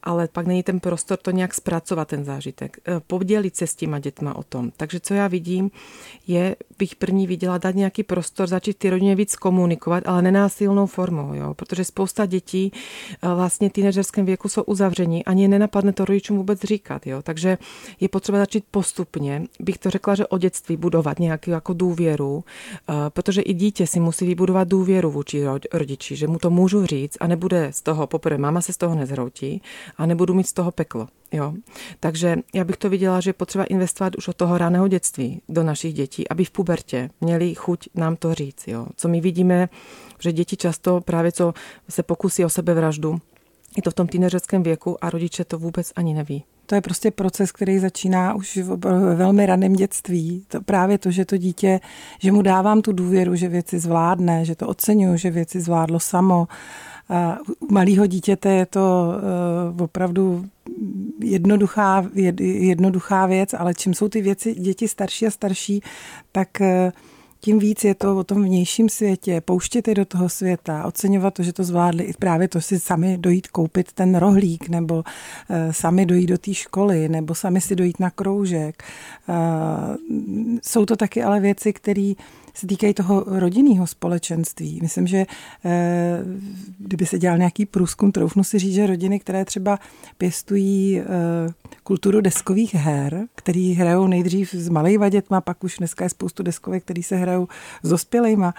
ale 0.04 0.28
pak 0.28 0.48
není 0.48 0.64
ten 0.64 0.80
prostor 0.80 1.18
to 1.18 1.32
nějak 1.32 1.54
zpracovat, 1.54 2.08
ten 2.08 2.26
zážitek. 2.26 2.78
E, 2.88 3.00
podělit 3.00 3.56
se 3.56 3.68
s 3.68 3.76
těma 3.76 4.00
dětma 4.00 4.36
o 4.36 4.44
tom. 4.44 4.72
Takže 4.78 5.00
co 5.00 5.14
já 5.14 5.28
vidím, 5.28 5.72
je, 6.28 6.56
bych 6.80 6.96
první 6.96 7.28
viděla 7.28 7.58
dát 7.58 7.76
nějaký 7.76 8.04
prostor, 8.04 8.48
začít 8.48 8.78
ty 8.78 8.90
rodině 8.90 9.16
víc 9.16 9.36
komunikovat, 9.36 10.04
ale 10.08 10.22
nenásilnou 10.22 10.86
formou, 10.86 11.34
jo? 11.34 11.54
protože 11.54 11.84
spousta 11.84 12.26
dětí 12.26 12.72
e, 13.22 13.28
vlastně 13.36 13.70
v 13.70 13.74
teenagerském 13.74 14.26
věku 14.26 14.50
jsou 14.50 14.64
uzavření, 14.64 15.26
ani 15.26 15.48
nenapadne 15.48 15.94
to 15.94 16.06
rodičům 16.06 16.38
vůbec 16.38 16.64
říkat. 16.64 17.08
Jo? 17.08 17.22
Takže 17.22 17.58
je 18.00 18.10
potřeba 18.10 18.38
začít 18.38 18.64
postupně, 18.72 19.44
bych 19.60 19.78
to 19.78 19.90
řekla, 19.90 20.16
že 20.16 20.28
o 20.28 20.38
dětství 20.38 20.78
budovat 20.78 21.20
nějakou 21.20 21.52
jako 21.52 21.74
důvěru, 21.74 22.44
protože 23.10 23.42
i 23.42 23.54
dítě 23.54 23.88
si 23.88 24.00
musí 24.00 24.26
vybudovat 24.26 24.68
důvěru 24.68 25.12
vůči 25.12 25.44
rodiči, 25.74 26.16
že 26.16 26.28
mu 26.28 26.40
to 26.40 26.50
můžu 26.50 26.86
říct 26.86 27.18
a 27.20 27.28
nebude 27.28 27.72
z 27.74 27.82
toho, 27.82 28.08
poprvé 28.08 28.38
máma 28.38 28.62
se 28.62 28.74
z 28.74 28.78
toho 28.78 28.96
nezhroutí 28.96 29.62
a 29.98 30.06
nebudu 30.06 30.34
mít 30.34 30.48
z 30.48 30.54
toho 30.54 30.72
peklo. 30.72 31.08
Jo. 31.32 31.54
Takže 32.00 32.36
já 32.54 32.64
bych 32.64 32.78
to 32.78 32.90
viděla, 32.90 33.20
že 33.20 33.30
je 33.30 33.34
potřeba 33.34 33.64
investovat 33.64 34.16
už 34.16 34.28
od 34.28 34.36
toho 34.36 34.58
raného 34.58 34.88
dětství 34.88 35.42
do 35.50 35.64
našich 35.64 35.94
dětí, 35.94 36.30
aby 36.30 36.46
v 36.46 36.52
pubertě 36.52 37.10
měli 37.22 37.56
chuť 37.56 37.90
nám 37.96 38.16
to 38.16 38.34
říct. 38.34 38.68
Jo. 38.68 38.88
Co 38.96 39.08
my 39.08 39.22
vidíme, 39.22 39.70
že 40.20 40.32
děti 40.32 40.58
často 40.58 41.02
právě 41.02 41.32
co 41.32 41.54
se 41.90 42.04
pokusí 42.04 42.46
o 42.46 42.50
sebevraždu, 42.50 43.22
je 43.78 43.84
to 43.84 43.92
v 43.92 43.94
tom 43.94 44.08
týneřeckém 44.08 44.64
věku 44.64 45.04
a 45.04 45.10
rodiče 45.10 45.46
to 45.46 45.60
vůbec 45.60 45.94
ani 45.96 46.14
neví. 46.14 46.44
To 46.70 46.76
je 46.76 46.82
prostě 46.82 47.12
proces, 47.12 47.52
který 47.52 47.80
začíná 47.80 48.34
už 48.34 48.58
v 48.58 48.78
velmi 49.16 49.46
raném 49.46 49.74
dětství. 49.74 50.46
To 50.48 50.62
právě 50.62 50.98
to, 50.98 51.12
že 51.12 51.26
to 51.26 51.38
dítě, 51.38 51.80
že 52.20 52.32
mu 52.32 52.42
dávám 52.42 52.82
tu 52.82 52.92
důvěru, 52.92 53.36
že 53.36 53.48
věci 53.48 53.80
zvládne, 53.80 54.46
že 54.46 54.56
to 54.56 54.68
oceňuju, 54.68 55.18
že 55.18 55.32
věci 55.32 55.62
zvládlo 55.62 56.00
samo 56.00 56.48
A 57.10 57.38
u 57.60 57.74
malého 57.74 58.06
dítěte 58.06 58.50
je 58.50 58.66
to 58.66 59.14
uh, 59.74 59.82
opravdu 59.82 60.46
jednoduchá, 61.24 62.06
jednoduchá 62.40 63.26
věc, 63.26 63.54
ale 63.54 63.74
čím 63.74 63.94
jsou 63.94 64.10
ty 64.10 64.22
věci 64.22 64.54
děti 64.54 64.88
starší 64.88 65.28
a 65.28 65.32
starší, 65.32 65.82
tak 66.32 66.48
uh, 66.62 66.68
tím 67.42 67.60
víc 67.60 67.84
je 67.84 67.96
to 67.96 68.18
o 68.18 68.24
tom 68.24 68.44
vnějším 68.44 68.90
světě, 68.90 69.42
pouštět 69.42 69.88
je 69.88 69.96
do 69.96 70.06
toho 70.06 70.30
světa, 70.30 70.86
oceňovat 70.86 71.34
to, 71.34 71.44
že 71.44 71.54
to 71.54 71.64
zvládli 71.64 72.04
i 72.04 72.14
právě 72.20 72.48
to 72.48 72.62
si 72.62 72.80
sami 72.80 73.18
dojít 73.18 73.48
koupit 73.48 73.92
ten 73.94 74.16
rohlík, 74.16 74.70
nebo 74.70 74.96
uh, 74.96 75.04
sami 75.72 76.06
dojít 76.06 76.28
do 76.28 76.38
té 76.38 76.54
školy, 76.54 77.10
nebo 77.10 77.36
sami 77.36 77.62
si 77.62 77.76
dojít 77.76 78.00
na 78.00 78.10
kroužek. 78.10 78.84
Uh, 79.30 79.36
jsou 80.64 80.86
to 80.86 80.96
taky 80.96 81.24
ale 81.24 81.40
věci, 81.40 81.74
které 81.74 82.14
se 82.60 82.68
týkají 82.68 82.94
toho 82.94 83.24
rodinného 83.28 83.88
společenství. 83.88 84.80
Myslím, 84.82 85.08
že 85.08 85.26
eh, 85.66 86.24
kdyby 86.78 87.06
se 87.06 87.20
dělal 87.20 87.38
nějaký 87.38 87.66
průzkum, 87.66 88.12
troufnu 88.12 88.44
si 88.44 88.60
říct, 88.60 88.74
že 88.74 88.88
rodiny, 88.88 89.20
které 89.20 89.46
třeba 89.46 89.80
pěstují 90.18 91.00
eh, 91.00 91.04
kulturu 91.84 92.22
deskových 92.22 92.76
her, 92.76 93.28
který 93.36 93.74
hrajou 93.74 94.08
nejdřív 94.08 94.54
s 94.54 94.70
malejma 94.70 95.10
dětma, 95.10 95.42
pak 95.42 95.64
už 95.64 95.78
dneska 95.78 96.04
je 96.04 96.10
spoustu 96.10 96.44
deskovek, 96.44 96.84
který 96.84 97.04
se 97.04 97.16
hrajou 97.16 97.48
s 97.84 97.90
dospělejma, 97.90 98.54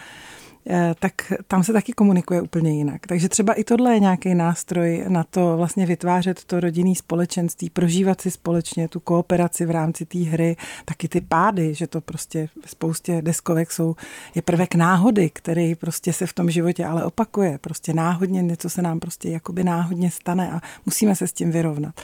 tak 0.99 1.33
tam 1.47 1.65
se 1.65 1.73
taky 1.73 1.93
komunikuje 1.93 2.43
úplně 2.43 2.71
jinak. 2.71 3.07
Takže 3.07 3.29
třeba 3.29 3.53
i 3.53 3.65
tohle 3.65 3.95
je 3.95 4.01
nějaký 4.01 4.35
nástroj 4.35 5.05
na 5.09 5.25
to 5.25 5.57
vlastně 5.57 5.87
vytvářet 5.87 6.45
to 6.45 6.61
rodinný 6.61 6.97
společenství, 6.97 7.71
prožívat 7.71 8.21
si 8.21 8.31
společně 8.31 8.89
tu 8.89 9.01
kooperaci 9.01 9.67
v 9.67 9.71
rámci 9.71 10.07
té 10.07 10.19
hry, 10.19 10.57
taky 10.85 11.09
ty 11.09 11.21
pády, 11.21 11.75
že 11.75 11.87
to 11.87 12.01
prostě 12.01 12.49
v 12.67 12.71
spoustě 12.71 13.23
deskovek 13.23 13.73
jsou, 13.73 13.97
je 14.35 14.43
prvek 14.43 14.75
náhody, 14.75 15.31
který 15.33 15.75
prostě 15.75 16.13
se 16.13 16.27
v 16.27 16.33
tom 16.33 16.51
životě 16.51 16.87
ale 16.87 17.05
opakuje. 17.05 17.59
Prostě 17.59 17.93
náhodně 17.93 18.43
něco 18.43 18.71
se 18.71 18.83
nám 18.83 19.01
prostě 19.01 19.29
jakoby 19.31 19.65
náhodně 19.65 20.11
stane 20.11 20.51
a 20.51 20.61
musíme 20.87 21.17
se 21.17 21.27
s 21.27 21.33
tím 21.33 21.51
vyrovnat. 21.51 22.01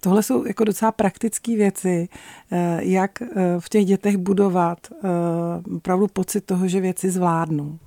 Tohle 0.00 0.22
jsou 0.22 0.46
jako 0.46 0.64
docela 0.64 0.92
praktické 0.92 1.56
věci, 1.56 2.08
eh, 2.52 2.78
jak 2.80 3.22
eh, 3.22 3.26
v 3.58 3.68
těch 3.68 3.84
dětech 3.84 4.16
budovat 4.16 4.78
opravdu 5.76 6.06
pocit 6.08 6.40
toho, 6.40 6.68
že 6.68 6.80
věci 6.80 7.10
zvládnou. 7.10 7.78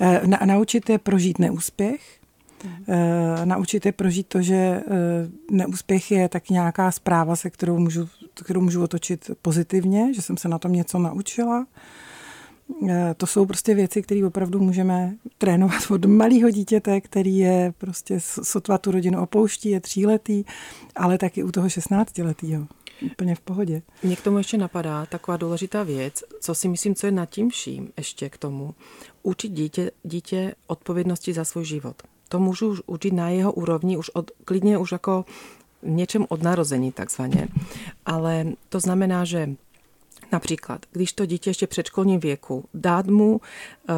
Eh, 0.00 0.20
na, 0.26 0.38
naučit 0.44 0.90
je 0.90 0.98
prožít 0.98 1.38
neúspěch, 1.38 2.00
Uh, 2.86 3.44
naučit 3.44 3.86
je 3.86 3.92
prožít 3.92 4.26
to, 4.26 4.42
že 4.42 4.82
uh, 4.86 5.56
neúspěch 5.56 6.10
je 6.10 6.28
tak 6.28 6.50
nějaká 6.50 6.90
zpráva, 6.90 7.36
se 7.36 7.50
kterou 7.50 7.78
můžu, 7.78 8.08
kterou 8.44 8.60
můžu 8.60 8.82
otočit 8.82 9.30
pozitivně, 9.42 10.14
že 10.14 10.22
jsem 10.22 10.36
se 10.36 10.48
na 10.48 10.58
tom 10.58 10.72
něco 10.72 10.98
naučila. 10.98 11.66
Uh, 12.80 12.88
to 13.16 13.26
jsou 13.26 13.46
prostě 13.46 13.74
věci, 13.74 14.02
které 14.02 14.26
opravdu 14.26 14.60
můžeme 14.60 15.14
trénovat 15.38 15.90
od 15.90 16.04
malého 16.04 16.50
dítěte, 16.50 17.00
který 17.00 17.38
je 17.38 17.74
prostě 17.78 18.20
sotva 18.20 18.78
tu 18.78 18.90
rodinu 18.90 19.22
opouští, 19.22 19.70
je 19.70 19.80
tříletý, 19.80 20.44
ale 20.96 21.18
taky 21.18 21.44
u 21.44 21.52
toho 21.52 21.66
16-letého 21.66 22.66
úplně 23.02 23.34
v 23.34 23.40
pohodě. 23.40 23.82
Mě 24.02 24.16
k 24.16 24.20
tomu 24.20 24.38
ještě 24.38 24.58
napadá 24.58 25.06
taková 25.06 25.36
důležitá 25.36 25.82
věc, 25.82 26.22
co 26.40 26.54
si 26.54 26.68
myslím, 26.68 26.94
co 26.94 27.06
je 27.06 27.12
nad 27.12 27.26
tím 27.26 27.50
vším 27.50 27.92
ještě 27.96 28.28
k 28.28 28.38
tomu. 28.38 28.74
Učit 29.22 29.48
dítě, 29.48 29.90
dítě 30.02 30.54
odpovědnosti 30.66 31.32
za 31.32 31.44
svůj 31.44 31.64
život. 31.64 32.02
To 32.28 32.38
můžu 32.38 32.68
už 32.68 32.82
učit 32.86 33.12
na 33.12 33.28
jeho 33.28 33.52
úrovni, 33.52 33.96
už 33.96 34.08
od, 34.08 34.30
klidně 34.44 34.78
už 34.78 34.92
jako 34.92 35.24
něčem 35.82 36.26
od 36.28 36.42
narození 36.42 36.92
takzvaně. 36.92 37.48
Ale 38.06 38.46
to 38.68 38.80
znamená, 38.80 39.24
že 39.24 39.56
Například, 40.32 40.86
když 40.92 41.12
to 41.12 41.26
dítě 41.26 41.50
ještě 41.50 41.66
předškolním 41.66 42.20
věku, 42.20 42.64
dát 42.74 43.06
mu, 43.06 43.40
eh, 43.40 43.92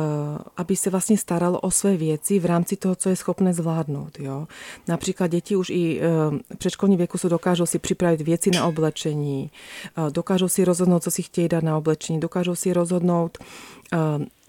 aby 0.57 0.77
se 0.77 0.91
vlastně 0.91 1.19
staralo 1.19 1.61
o 1.61 1.71
své 1.71 1.97
věci 1.97 2.39
v 2.39 2.47
rámci 2.47 2.77
toho, 2.77 2.95
co 2.95 3.09
je 3.09 3.17
schopné 3.17 3.55
zvládnout. 3.55 4.21
Jo? 4.21 4.47
Například 4.89 5.27
děti 5.27 5.57
už 5.57 5.71
i 5.71 6.01
eh, 6.01 6.09
v 6.55 6.59
předškolním 6.59 6.99
věku 6.99 7.19
se 7.19 7.29
dokážou 7.29 7.67
si 7.67 7.79
připravit 7.79 8.21
věci 8.21 8.51
na 8.51 8.67
oblečení, 8.67 9.51
eh, 9.87 10.11
dokážou 10.11 10.49
si 10.49 10.65
rozhodnout, 10.65 11.03
co 11.03 11.11
si 11.11 11.23
chtějí 11.23 11.49
dát 11.49 11.65
na 11.65 11.77
oblečení, 11.77 12.21
dokážou 12.21 12.55
si 12.55 12.73
rozhodnout, 12.73 13.39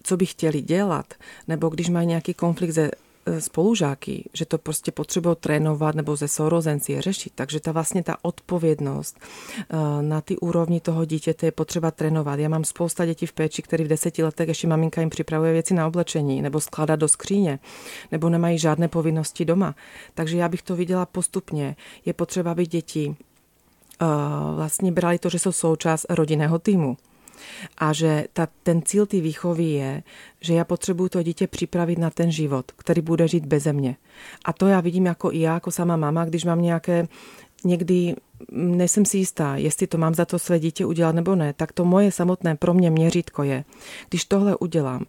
co 0.05 0.17
by 0.17 0.25
chtěli 0.25 0.61
dělat, 0.61 1.13
nebo 1.47 1.69
když 1.69 1.89
mají 1.89 2.07
nějaký 2.07 2.33
konflikt 2.33 2.73
se 2.73 2.91
spolužáky, 3.39 4.29
že 4.33 4.45
to 4.45 4.57
prostě 4.57 4.91
potřebují 4.91 5.35
trénovat 5.39 5.95
nebo 5.95 6.15
ze 6.15 6.27
sourozenci 6.27 7.01
řešit. 7.01 7.33
Takže 7.35 7.59
ta 7.59 7.71
vlastně 7.71 8.03
ta 8.03 8.17
odpovědnost 8.21 9.19
eh, 9.19 9.75
na 10.01 10.21
ty 10.21 10.37
úrovni 10.37 10.79
toho 10.79 11.05
dítěte 11.05 11.47
je 11.47 11.51
potřeba 11.51 11.91
trénovat. 11.91 12.39
Já 12.39 12.49
mám 12.49 12.63
spousta 12.63 13.05
dětí 13.05 13.25
v 13.25 13.33
péči, 13.33 13.61
které 13.61 13.83
v 13.83 13.87
deseti 13.87 14.23
letech 14.23 14.47
ještě 14.47 14.67
maminka 14.67 15.01
jim 15.01 15.09
připravuje 15.09 15.53
věci 15.53 15.73
na 15.73 15.87
oblečení 15.87 16.41
nebo 16.41 16.61
skládá 16.61 16.95
do 16.95 17.07
skříně, 17.07 17.59
nebo 18.11 18.29
nemají 18.29 18.59
žádné 18.59 18.87
povinnosti 18.87 19.45
doma. 19.45 19.75
Takže 20.13 20.37
já 20.37 20.49
bych 20.49 20.61
to 20.61 20.75
viděla 20.75 21.05
postupně. 21.05 21.75
Je 22.05 22.13
potřeba, 22.13 22.51
aby 22.51 22.65
děti 22.65 23.15
eh, 24.01 24.05
vlastně 24.55 24.91
brali 24.91 25.19
to, 25.19 25.29
že 25.29 25.39
jsou 25.39 25.51
součást 25.51 26.05
rodinného 26.09 26.59
týmu 26.59 26.97
a 27.77 27.93
že 27.93 28.27
ta, 28.33 28.47
ten 28.63 28.81
cíl 28.81 29.05
té 29.05 29.21
výchovy 29.21 29.63
je, 29.63 30.03
že 30.41 30.53
já 30.53 30.65
potřebuju 30.65 31.09
to 31.09 31.23
dítě 31.23 31.47
připravit 31.47 31.99
na 31.99 32.09
ten 32.09 32.31
život, 32.31 32.71
který 32.71 33.01
bude 33.01 33.27
žít 33.27 33.45
beze 33.45 33.73
mě. 33.73 33.95
A 34.45 34.53
to 34.53 34.67
já 34.67 34.81
vidím 34.81 35.05
jako 35.05 35.31
i 35.31 35.39
já, 35.39 35.53
jako 35.53 35.71
sama 35.71 35.97
mama, 35.97 36.25
když 36.25 36.45
mám 36.45 36.61
nějaké 36.61 37.07
někdy 37.63 38.15
nejsem 38.51 39.05
si 39.05 39.17
jistá, 39.17 39.55
jestli 39.55 39.87
to 39.87 39.97
mám 39.97 40.13
za 40.13 40.25
to 40.25 40.39
své 40.39 40.59
dítě 40.59 40.85
udělat 40.85 41.15
nebo 41.15 41.35
ne, 41.35 41.53
tak 41.53 41.71
to 41.71 41.85
moje 41.85 42.11
samotné 42.11 42.55
pro 42.55 42.73
mě 42.73 42.89
měřítko 42.89 43.43
je, 43.43 43.63
když 44.09 44.25
tohle 44.25 44.57
udělám, 44.57 45.05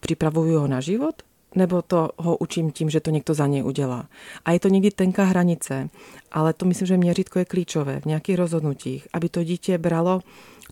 připravuju 0.00 0.60
ho 0.60 0.66
na 0.66 0.80
život, 0.80 1.14
nebo 1.54 1.82
to 1.82 2.10
ho 2.16 2.36
učím 2.36 2.70
tím, 2.70 2.90
že 2.90 3.00
to 3.00 3.10
někdo 3.10 3.34
za 3.34 3.46
něj 3.46 3.64
udělá. 3.64 4.08
A 4.44 4.52
je 4.52 4.60
to 4.60 4.68
někdy 4.68 4.90
tenká 4.90 5.24
hranice, 5.24 5.88
ale 6.32 6.52
to 6.52 6.66
myslím, 6.66 6.86
že 6.86 6.96
měřítko 6.96 7.38
je 7.38 7.44
klíčové 7.44 8.00
v 8.00 8.04
nějakých 8.04 8.36
rozhodnutích, 8.36 9.08
aby 9.12 9.28
to 9.28 9.44
dítě 9.44 9.78
bralo 9.78 10.20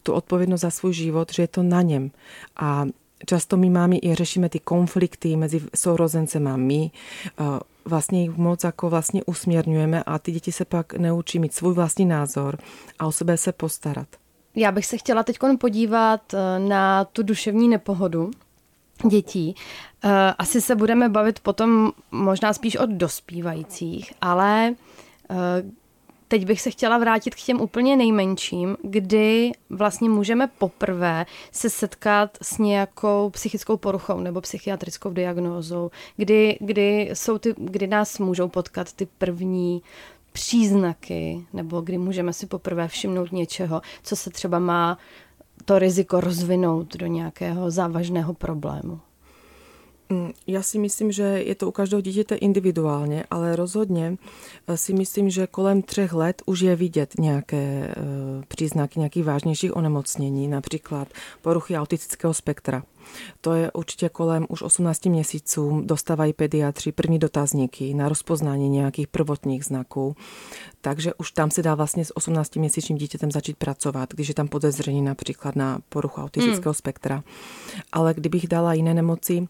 tu 0.04 0.12
odpovědnost 0.12 0.60
za 0.60 0.70
svůj 0.70 0.92
život, 0.92 1.32
že 1.32 1.42
je 1.42 1.48
to 1.48 1.62
na 1.62 1.82
něm. 1.82 2.10
A 2.56 2.86
často 3.26 3.56
my 3.56 3.70
máme 3.70 3.96
i 3.96 4.14
řešíme 4.14 4.48
ty 4.48 4.58
konflikty 4.58 5.36
mezi 5.36 5.60
sourozencem 5.74 6.48
a 6.48 6.56
my, 6.56 6.90
vlastně 7.84 8.22
jich 8.22 8.36
moc 8.36 8.64
jako 8.64 8.90
vlastně 8.90 9.24
usměrňujeme 9.24 10.02
a 10.02 10.18
ty 10.18 10.32
děti 10.32 10.52
se 10.52 10.64
pak 10.64 10.94
neučí 10.94 11.38
mít 11.38 11.54
svůj 11.54 11.74
vlastní 11.74 12.06
názor 12.06 12.58
a 12.98 13.06
o 13.06 13.12
sebe 13.12 13.36
se 13.36 13.52
postarat. 13.52 14.08
Já 14.56 14.72
bych 14.72 14.86
se 14.86 14.98
chtěla 14.98 15.22
teď 15.22 15.38
podívat 15.60 16.34
e, 16.34 16.58
na 16.58 17.04
tu 17.04 17.22
duševní 17.22 17.68
nepohodu 17.68 18.30
dětí. 19.08 19.54
E, 20.04 20.34
asi 20.38 20.60
se 20.60 20.76
budeme 20.76 21.08
bavit 21.08 21.40
potom 21.40 21.92
možná 22.10 22.52
spíš 22.52 22.76
od 22.76 22.90
dospívajících, 22.90 24.12
ale 24.20 24.74
teď 26.34 26.46
bych 26.46 26.60
se 26.60 26.70
chtěla 26.70 26.98
vrátit 26.98 27.34
k 27.34 27.40
těm 27.40 27.60
úplně 27.60 27.96
nejmenším, 27.96 28.76
kdy 28.82 29.52
vlastně 29.70 30.08
můžeme 30.08 30.46
poprvé 30.58 31.26
se 31.52 31.70
setkat 31.70 32.38
s 32.42 32.58
nějakou 32.58 33.30
psychickou 33.30 33.76
poruchou 33.76 34.20
nebo 34.20 34.40
psychiatrickou 34.40 35.10
diagnózou, 35.10 35.90
kdy, 36.16 36.58
kdy, 36.60 37.10
jsou 37.12 37.38
ty, 37.38 37.54
kdy 37.56 37.86
nás 37.86 38.18
můžou 38.18 38.48
potkat 38.48 38.92
ty 38.92 39.06
první 39.18 39.82
příznaky, 40.32 41.46
nebo 41.52 41.80
kdy 41.80 41.98
můžeme 41.98 42.32
si 42.32 42.46
poprvé 42.46 42.88
všimnout 42.88 43.32
něčeho, 43.32 43.82
co 44.02 44.16
se 44.16 44.30
třeba 44.30 44.58
má 44.58 44.98
to 45.64 45.78
riziko 45.78 46.20
rozvinout 46.20 46.96
do 46.96 47.06
nějakého 47.06 47.70
závažného 47.70 48.34
problému. 48.34 49.00
Mm, 50.08 50.32
já 50.46 50.62
si 50.62 50.78
myslím, 50.78 51.12
že 51.12 51.22
je 51.22 51.54
to 51.54 51.68
u 51.68 51.70
každého 51.70 52.00
dítěte 52.00 52.34
individuálně, 52.34 53.24
ale 53.30 53.56
rozhodně 53.56 54.16
eh, 54.66 54.76
si 54.76 54.92
myslím, 54.92 55.30
že 55.30 55.46
kolem 55.46 55.82
třech 55.82 56.12
let 56.12 56.42
už 56.46 56.60
je 56.60 56.76
vidět 56.76 57.14
nějaké 57.18 57.56
eh, 57.56 57.94
příznaky 58.48 59.00
nějakých 59.00 59.24
vážnějších 59.24 59.76
onemocnění, 59.76 60.48
například 60.48 61.08
poruchy 61.42 61.76
autistického 61.76 62.34
spektra. 62.34 62.82
To 63.40 63.54
je 63.54 63.72
určitě 63.72 64.08
kolem 64.08 64.46
už 64.48 64.62
18 64.62 65.06
měsíců, 65.06 65.82
dostávají 65.84 66.32
pediatři 66.32 66.92
první 66.92 67.18
dotazníky 67.18 67.94
na 67.94 68.08
rozpoznání 68.08 68.68
nějakých 68.68 69.08
prvotních 69.08 69.64
znaků. 69.64 70.16
Takže 70.80 71.14
už 71.14 71.30
tam 71.30 71.50
se 71.50 71.62
dá 71.62 71.74
vlastně 71.74 72.04
s 72.04 72.14
18-měsíčním 72.14 72.96
dítětem 72.96 73.30
začít 73.30 73.56
pracovat, 73.56 74.14
když 74.14 74.28
je 74.28 74.34
tam 74.34 74.48
podezření 74.48 75.02
například 75.02 75.56
na 75.56 75.78
poruchu 75.88 76.20
autistického 76.20 76.72
hmm. 76.72 76.74
spektra. 76.74 77.22
Ale 77.92 78.14
kdybych 78.14 78.48
dala 78.48 78.74
jiné 78.74 78.94
nemoci, 78.94 79.48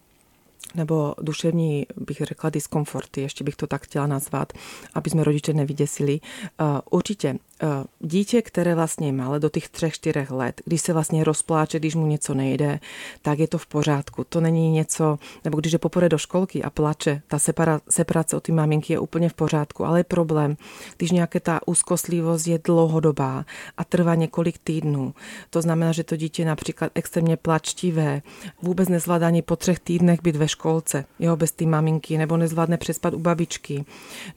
nebo 0.75 1.15
duševní, 1.21 1.85
bych 1.97 2.17
řekla, 2.17 2.49
diskomforty, 2.49 3.21
ještě 3.21 3.43
bych 3.43 3.55
to 3.55 3.67
tak 3.67 3.83
chtěla 3.83 4.07
nazvat, 4.07 4.53
aby 4.93 5.09
jsme 5.09 5.23
rodiče 5.23 5.53
nevyděsili. 5.53 6.19
Uh, 6.59 6.79
určitě 6.89 7.35
Eh, 7.54 7.54
dítě, 7.99 8.41
které 8.41 8.75
vlastně 8.75 9.07
je 9.07 9.13
malé 9.13 9.39
do 9.39 9.49
těch 9.49 9.69
třech, 9.69 9.93
čtyřech 9.93 10.31
let, 10.31 10.61
když 10.65 10.81
se 10.81 10.93
vlastně 10.93 11.23
rozpláče, 11.23 11.79
když 11.79 11.95
mu 11.95 12.07
něco 12.07 12.33
nejde, 12.33 12.79
tak 13.21 13.39
je 13.39 13.47
to 13.47 13.57
v 13.57 13.65
pořádku. 13.65 14.23
To 14.23 14.41
není 14.41 14.71
něco, 14.71 15.19
nebo 15.43 15.59
když 15.59 15.73
je 15.73 15.79
poprvé 15.79 16.09
do 16.09 16.17
školky 16.17 16.63
a 16.63 16.69
plače, 16.69 17.21
ta 17.27 17.39
separa, 17.39 17.81
separace 17.89 18.35
od 18.35 18.43
té 18.43 18.51
maminky 18.51 18.93
je 18.93 18.99
úplně 18.99 19.29
v 19.29 19.33
pořádku, 19.33 19.85
ale 19.85 19.99
je 19.99 20.03
problém, 20.03 20.57
když 20.97 21.11
nějaká 21.11 21.39
ta 21.39 21.59
úzkostlivost 21.65 22.47
je 22.47 22.59
dlouhodobá 22.63 23.45
a 23.77 23.83
trvá 23.83 24.15
několik 24.15 24.57
týdnů. 24.57 25.13
To 25.49 25.61
znamená, 25.61 25.91
že 25.91 26.03
to 26.03 26.15
dítě 26.15 26.45
například 26.45 26.91
extrémně 26.95 27.37
plačtivé, 27.37 28.21
vůbec 28.61 28.89
nezvládá 28.89 29.31
po 29.45 29.55
třech 29.55 29.79
týdnech 29.79 30.21
být 30.21 30.35
ve 30.35 30.47
školce, 30.47 31.05
jo, 31.19 31.35
bez 31.35 31.51
té 31.51 31.65
maminky, 31.65 32.17
nebo 32.17 32.37
nezvládne 32.37 32.77
přespat 32.77 33.13
u 33.13 33.19
babičky, 33.19 33.85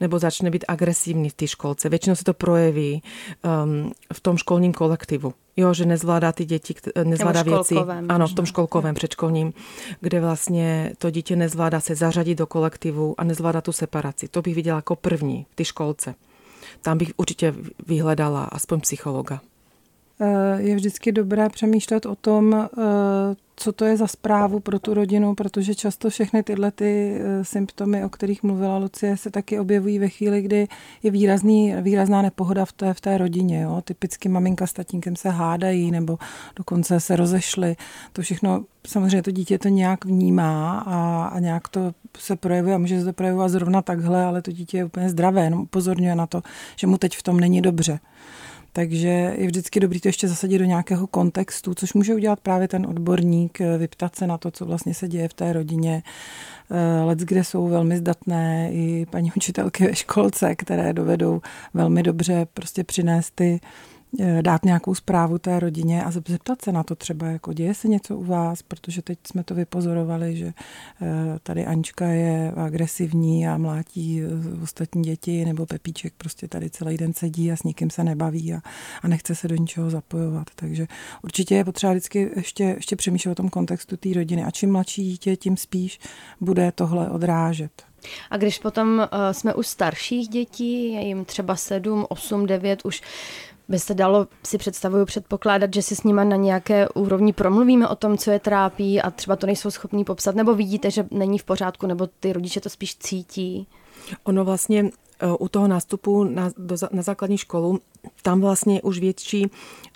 nebo 0.00 0.18
začne 0.18 0.50
být 0.50 0.64
agresivní 0.68 1.30
v 1.30 1.34
té 1.34 1.46
školce. 1.46 1.88
Většinou 1.88 2.16
se 2.16 2.24
to 2.24 2.34
projeví 2.34 3.02
um, 3.64 3.92
v 4.12 4.20
tom 4.20 4.36
školním 4.36 4.72
kolektivu. 4.72 5.34
Jo, 5.56 5.74
že 5.74 5.84
nezvládá 5.86 6.32
ty 6.32 6.44
děti, 6.44 6.74
nezvládá 7.04 7.42
věci. 7.42 7.74
Ano, 8.08 8.28
v 8.28 8.34
tom 8.34 8.46
školkovém 8.46 8.94
předškolním, 8.94 9.52
kde 10.00 10.20
vlastně 10.20 10.92
to 10.98 11.10
dítě 11.10 11.36
nezvládá 11.36 11.80
se 11.80 11.94
zařadit 11.94 12.38
do 12.38 12.46
kolektivu 12.46 13.14
a 13.18 13.24
nezvládá 13.24 13.60
tu 13.60 13.72
separaci. 13.72 14.28
To 14.28 14.42
bych 14.42 14.54
viděla 14.54 14.78
jako 14.78 14.96
první 14.96 15.46
v 15.50 15.54
té 15.54 15.64
školce. 15.64 16.14
Tam 16.82 16.98
bych 16.98 17.12
určitě 17.16 17.54
vyhledala 17.86 18.44
aspoň 18.44 18.80
psychologa. 18.80 19.40
Eh, 20.20 20.62
je 20.62 20.74
vždycky 20.74 21.12
dobré 21.12 21.48
přemýšlet 21.48 22.06
o 22.06 22.14
tom, 22.14 22.54
eh, 22.54 22.66
co 23.56 23.72
to 23.72 23.84
je 23.84 23.96
za 23.96 24.06
zprávu 24.06 24.60
pro 24.60 24.78
tu 24.78 24.94
rodinu, 24.94 25.34
protože 25.34 25.74
často 25.74 26.10
všechny 26.10 26.42
tyhle 26.42 26.70
ty 26.70 27.20
eh, 27.20 27.44
symptomy, 27.44 28.04
o 28.04 28.08
kterých 28.08 28.42
mluvila 28.42 28.78
Lucie, 28.78 29.16
se 29.16 29.30
taky 29.30 29.60
objevují 29.60 29.98
ve 29.98 30.08
chvíli, 30.08 30.42
kdy 30.42 30.68
je 31.02 31.10
výrazný, 31.10 31.74
výrazná 31.80 32.22
nepohoda 32.22 32.64
v 32.64 32.72
té, 32.72 32.94
v 32.94 33.00
té 33.00 33.18
rodině. 33.18 33.60
Jo. 33.60 33.82
Typicky 33.84 34.28
maminka 34.28 34.66
s 34.66 34.72
tatínkem 34.72 35.16
se 35.16 35.30
hádají 35.30 35.90
nebo 35.90 36.18
dokonce 36.56 37.00
se 37.00 37.16
rozešly. 37.16 37.76
To 38.12 38.22
všechno, 38.22 38.64
samozřejmě 38.86 39.22
to 39.22 39.30
dítě 39.30 39.58
to 39.58 39.68
nějak 39.68 40.04
vnímá 40.04 40.78
a, 40.78 41.24
a 41.24 41.38
nějak 41.38 41.68
to 41.68 41.92
se 42.18 42.36
projevuje 42.36 42.74
a 42.74 42.78
může 42.78 42.98
se 42.98 43.04
to 43.04 43.12
projevovat 43.12 43.50
zrovna 43.50 43.82
takhle, 43.82 44.24
ale 44.24 44.42
to 44.42 44.52
dítě 44.52 44.76
je 44.76 44.84
úplně 44.84 45.10
zdravé, 45.10 45.44
jenom 45.44 45.60
upozorňuje 45.60 46.14
na 46.14 46.26
to, 46.26 46.42
že 46.76 46.86
mu 46.86 46.98
teď 46.98 47.16
v 47.16 47.22
tom 47.22 47.40
není 47.40 47.62
dobře. 47.62 48.00
Takže 48.72 49.08
je 49.08 49.46
vždycky 49.46 49.80
dobrý 49.80 50.00
to 50.00 50.08
ještě 50.08 50.28
zasadit 50.28 50.58
do 50.58 50.64
nějakého 50.64 51.06
kontextu, 51.06 51.74
což 51.74 51.94
může 51.94 52.14
udělat 52.14 52.40
právě 52.40 52.68
ten 52.68 52.86
odborník, 52.86 53.60
eh, 53.60 53.78
vyptat 53.78 54.16
se 54.16 54.26
na 54.26 54.38
to, 54.38 54.50
co 54.50 54.66
vlastně 54.66 54.94
se 54.94 55.08
děje 55.08 55.28
v 55.28 55.34
té 55.34 55.52
rodině. 55.52 56.02
Eh, 56.70 57.04
let, 57.04 57.18
kde 57.18 57.44
jsou 57.44 57.68
velmi 57.68 57.96
zdatné 57.96 58.70
i 58.72 59.06
paní 59.10 59.32
učitelky 59.36 59.86
ve 59.86 59.94
školce, 59.94 60.54
které 60.54 60.92
dovedou 60.92 61.40
velmi 61.74 62.02
dobře 62.02 62.46
prostě 62.54 62.84
přinést 62.84 63.34
ty 63.34 63.60
dát 64.40 64.64
nějakou 64.64 64.94
zprávu 64.94 65.38
té 65.38 65.60
rodině 65.60 66.04
a 66.04 66.10
zeptat 66.10 66.62
se 66.62 66.72
na 66.72 66.82
to 66.82 66.94
třeba, 66.94 67.26
jako 67.26 67.52
děje 67.52 67.74
se 67.74 67.88
něco 67.88 68.16
u 68.16 68.24
vás, 68.24 68.62
protože 68.62 69.02
teď 69.02 69.18
jsme 69.26 69.44
to 69.44 69.54
vypozorovali, 69.54 70.36
že 70.36 70.46
eh, 70.46 71.38
tady 71.42 71.66
Anička 71.66 72.06
je 72.06 72.52
agresivní 72.56 73.48
a 73.48 73.58
mlátí 73.58 74.22
eh, 74.22 74.62
ostatní 74.62 75.02
děti, 75.02 75.44
nebo 75.44 75.66
Pepíček 75.66 76.14
prostě 76.18 76.48
tady 76.48 76.70
celý 76.70 76.96
den 76.96 77.12
sedí 77.12 77.52
a 77.52 77.56
s 77.56 77.62
nikým 77.62 77.90
se 77.90 78.04
nebaví 78.04 78.54
a, 78.54 78.60
a 79.02 79.08
nechce 79.08 79.34
se 79.34 79.48
do 79.48 79.56
ničeho 79.56 79.90
zapojovat. 79.90 80.46
Takže 80.54 80.86
určitě 81.22 81.54
je 81.54 81.64
potřeba 81.64 81.92
vždycky 81.92 82.30
ještě, 82.36 82.64
ještě 82.64 82.96
přemýšlet 82.96 83.32
o 83.32 83.34
tom 83.34 83.48
kontextu 83.48 83.96
té 83.96 84.14
rodiny. 84.14 84.44
A 84.44 84.50
čím 84.50 84.72
mladší 84.72 85.04
dítě, 85.04 85.36
tím 85.36 85.56
spíš 85.56 86.00
bude 86.40 86.72
tohle 86.72 87.10
odrážet. 87.10 87.88
A 88.30 88.36
když 88.36 88.58
potom 88.58 89.08
jsme 89.32 89.54
u 89.54 89.62
starších 89.62 90.28
dětí, 90.28 90.92
je 90.92 91.06
jim 91.06 91.24
třeba 91.24 91.56
7, 91.56 92.06
8, 92.08 92.46
9, 92.46 92.84
už 92.84 93.02
by 93.68 93.78
se 93.78 93.94
dalo, 93.94 94.26
si 94.44 94.58
představuju, 94.58 95.04
předpokládat, 95.04 95.74
že 95.74 95.82
si 95.82 95.96
s 95.96 96.02
nima 96.02 96.24
na 96.24 96.36
nějaké 96.36 96.88
úrovni 96.88 97.32
promluvíme 97.32 97.88
o 97.88 97.96
tom, 97.96 98.18
co 98.18 98.30
je 98.30 98.38
trápí 98.38 99.02
a 99.02 99.10
třeba 99.10 99.36
to 99.36 99.46
nejsou 99.46 99.70
schopní 99.70 100.04
popsat, 100.04 100.34
nebo 100.34 100.54
vidíte, 100.54 100.90
že 100.90 101.06
není 101.10 101.38
v 101.38 101.44
pořádku, 101.44 101.86
nebo 101.86 102.06
ty 102.20 102.32
rodiče 102.32 102.60
to 102.60 102.68
spíš 102.68 102.96
cítí? 102.96 103.66
Ono 104.24 104.44
vlastně 104.44 104.90
u 105.38 105.48
toho 105.48 105.68
nástupu 105.68 106.24
na, 106.24 106.50
do, 106.58 106.76
na 106.92 107.02
základní 107.02 107.38
školu, 107.38 107.80
tam 108.22 108.40
vlastně 108.40 108.82
už 108.82 108.98
větší 108.98 109.46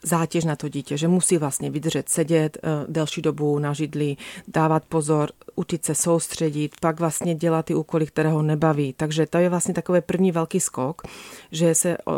zátěž 0.02 0.45
na 0.45 0.57
to 0.57 0.69
dítě, 0.69 0.97
že 0.97 1.09
musí 1.09 1.38
vlastně 1.38 1.71
vydržet 1.71 2.09
sedět 2.09 2.59
uh, 2.62 2.93
delší 2.93 3.23
dobu 3.23 3.59
na 3.59 3.73
židli, 3.73 4.17
dávat 4.49 4.85
pozor, 4.85 5.31
učit 5.55 5.85
se 5.85 5.95
soustředit, 5.95 6.73
pak 6.81 7.00
vlastně 7.00 7.35
dělat 7.35 7.67
ty 7.67 7.75
úkoly, 7.75 8.07
které 8.07 8.31
ho 8.31 8.43
nebaví. 8.43 8.95
Takže 8.97 9.26
to 9.26 9.38
je 9.38 9.49
vlastně 9.49 9.75
takový 9.75 10.00
první 10.00 10.33
velký 10.33 10.61
skok, 10.61 11.02
že 11.52 11.75
se 11.75 11.99
uh, 11.99 12.14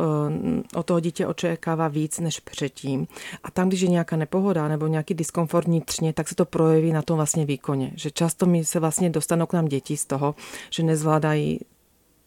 o 0.74 0.82
toho 0.82 1.00
dítě 1.00 1.26
očekává 1.26 1.88
víc 1.88 2.18
než 2.18 2.40
předtím. 2.40 3.06
A 3.44 3.50
tam, 3.50 3.68
když 3.68 3.80
je 3.80 3.88
nějaká 3.88 4.16
nepohoda 4.16 4.68
nebo 4.68 4.86
nějaký 4.86 5.14
diskomfort 5.14 5.66
vnitřně, 5.66 6.12
tak 6.12 6.28
se 6.28 6.34
to 6.34 6.44
projeví 6.44 6.92
na 6.92 7.02
tom 7.02 7.16
vlastně 7.16 7.46
výkoně. 7.46 7.92
Že 7.94 8.10
často 8.10 8.46
mi 8.46 8.64
se 8.64 8.80
vlastně 8.80 9.10
dostanou 9.10 9.46
k 9.46 9.52
nám 9.52 9.64
děti 9.64 9.96
z 9.96 10.04
toho, 10.04 10.34
že 10.70 10.82
nezvládají 10.82 11.60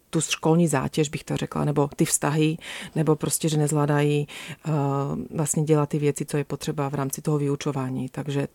tu 0.09 0.21
školní 0.21 0.67
zátěž, 0.67 1.09
bych 1.09 1.23
to 1.23 1.37
řekla, 1.37 1.65
nebo 1.65 1.89
ty 1.95 2.05
vztahy, 2.05 2.57
nebo 2.95 3.15
prostě, 3.15 3.49
že 3.49 3.57
nezvládají 3.57 4.27
uh, 4.67 4.73
vlastně 5.35 5.63
dělat 5.63 5.89
ty 5.89 5.99
věci, 5.99 6.25
co 6.25 6.37
je 6.37 6.43
potřeba 6.43 6.89
v 6.89 6.93
rámci 6.93 7.21
toho 7.21 7.37
vyučování. 7.37 8.09
Takže 8.09 8.47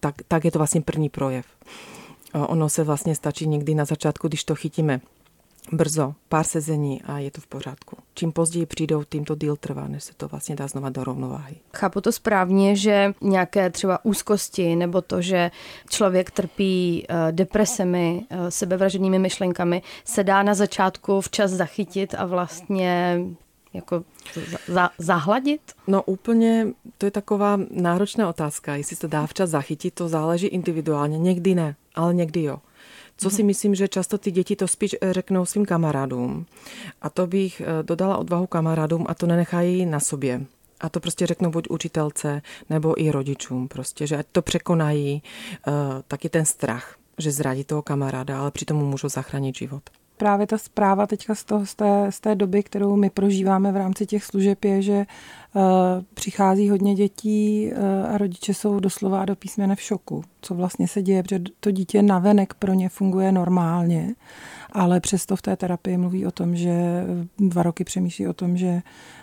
tak, 0.00 0.14
tak 0.28 0.44
je 0.44 0.50
to 0.50 0.58
vlastně 0.58 0.80
první 0.80 1.08
projev. 1.08 1.46
Uh, 2.34 2.44
ono 2.48 2.68
se 2.68 2.84
vlastně 2.84 3.14
stačí 3.14 3.46
někdy 3.46 3.74
na 3.74 3.84
začátku, 3.84 4.28
když 4.28 4.44
to 4.44 4.54
chytíme 4.54 5.00
brzo, 5.72 6.14
pár 6.28 6.44
sezení 6.44 7.02
a 7.02 7.18
je 7.18 7.30
to 7.30 7.40
v 7.40 7.46
pořádku. 7.46 7.96
Čím 8.14 8.32
později 8.32 8.66
přijdou, 8.66 9.04
tím 9.04 9.24
to 9.24 9.34
díl 9.34 9.56
trvá, 9.56 9.88
než 9.88 10.04
se 10.04 10.12
to 10.16 10.28
vlastně 10.28 10.56
dá 10.56 10.68
znova 10.68 10.90
do 10.90 11.04
rovnováhy. 11.04 11.56
Chápu 11.76 12.00
to 12.00 12.12
správně, 12.12 12.76
že 12.76 13.14
nějaké 13.20 13.70
třeba 13.70 14.04
úzkosti 14.04 14.76
nebo 14.76 15.00
to, 15.02 15.22
že 15.22 15.50
člověk 15.90 16.30
trpí 16.30 17.06
uh, 17.10 17.16
depresemi, 17.32 18.22
uh, 18.30 18.48
sebevražednými 18.48 19.18
myšlenkami, 19.18 19.82
se 20.04 20.24
dá 20.24 20.42
na 20.42 20.54
začátku 20.54 21.20
včas 21.20 21.50
zachytit 21.50 22.14
a 22.18 22.26
vlastně 22.26 23.20
jako 23.72 24.04
za, 24.68 24.90
zahladit? 24.98 25.60
No 25.86 26.02
úplně, 26.02 26.66
to 26.98 27.06
je 27.06 27.10
taková 27.10 27.58
náročná 27.70 28.28
otázka. 28.28 28.76
Jestli 28.76 28.96
se 28.96 29.00
to 29.00 29.08
dá 29.08 29.26
včas 29.26 29.50
zachytit, 29.50 29.94
to 29.94 30.08
záleží 30.08 30.46
individuálně. 30.46 31.18
Někdy 31.18 31.54
ne, 31.54 31.76
ale 31.94 32.14
někdy 32.14 32.42
jo. 32.42 32.58
Co 33.22 33.30
si 33.30 33.42
myslím, 33.42 33.74
že 33.74 33.88
často 33.88 34.18
ty 34.18 34.30
děti 34.30 34.56
to 34.56 34.68
spíš 34.68 34.96
eh, 35.00 35.12
řeknou 35.12 35.46
svým 35.46 35.66
kamarádům. 35.66 36.46
A 37.02 37.10
to 37.10 37.26
bych 37.26 37.60
eh, 37.60 37.82
dodala 37.82 38.16
odvahu 38.16 38.46
kamarádům 38.46 39.06
a 39.08 39.14
to 39.14 39.26
nenechají 39.26 39.86
na 39.86 40.00
sobě. 40.00 40.46
A 40.80 40.88
to 40.88 41.00
prostě 41.00 41.26
řeknou 41.26 41.50
buď 41.50 41.68
učitelce, 41.70 42.42
nebo 42.70 43.02
i 43.02 43.10
rodičům 43.10 43.68
prostě, 43.68 44.06
že 44.06 44.16
ať 44.16 44.26
to 44.32 44.42
překonají 44.42 45.22
uh, 45.66 45.74
taky 46.08 46.28
ten 46.28 46.44
strach, 46.44 46.96
že 47.18 47.32
zradí 47.32 47.64
toho 47.64 47.82
kamaráda, 47.82 48.40
ale 48.40 48.50
přitom 48.50 48.76
mu 48.76 48.86
můžou 48.86 49.08
zachránit 49.08 49.56
život 49.56 49.82
právě 50.20 50.46
ta 50.46 50.58
zpráva 50.58 51.06
teďka 51.06 51.34
z, 51.34 51.44
toho, 51.44 51.66
z, 51.66 51.74
té, 51.74 52.06
z 52.10 52.20
té 52.20 52.34
doby, 52.34 52.62
kterou 52.62 52.96
my 52.96 53.10
prožíváme 53.10 53.72
v 53.72 53.76
rámci 53.76 54.06
těch 54.06 54.24
služeb, 54.24 54.64
je, 54.64 54.82
že 54.82 55.06
uh, 55.54 55.62
přichází 56.14 56.70
hodně 56.70 56.94
dětí 56.94 57.70
uh, 57.72 58.14
a 58.14 58.18
rodiče 58.18 58.54
jsou 58.54 58.80
doslova 58.80 59.24
do 59.24 59.36
písmene 59.36 59.76
v 59.76 59.80
šoku, 59.80 60.24
co 60.40 60.54
vlastně 60.54 60.88
se 60.88 61.02
děje, 61.02 61.22
protože 61.22 61.40
to 61.60 61.70
dítě 61.70 62.02
navenek 62.02 62.54
pro 62.54 62.72
ně 62.72 62.88
funguje 62.88 63.32
normálně, 63.32 64.14
ale 64.72 65.00
přesto 65.00 65.36
v 65.36 65.42
té 65.42 65.56
terapii 65.56 65.96
mluví 65.96 66.26
o 66.26 66.30
tom, 66.30 66.56
že 66.56 67.04
dva 67.38 67.62
roky 67.62 67.84
přemýšlí 67.84 68.28
o 68.28 68.32
tom, 68.32 68.56
že 68.56 68.82
Eh, 68.82 69.19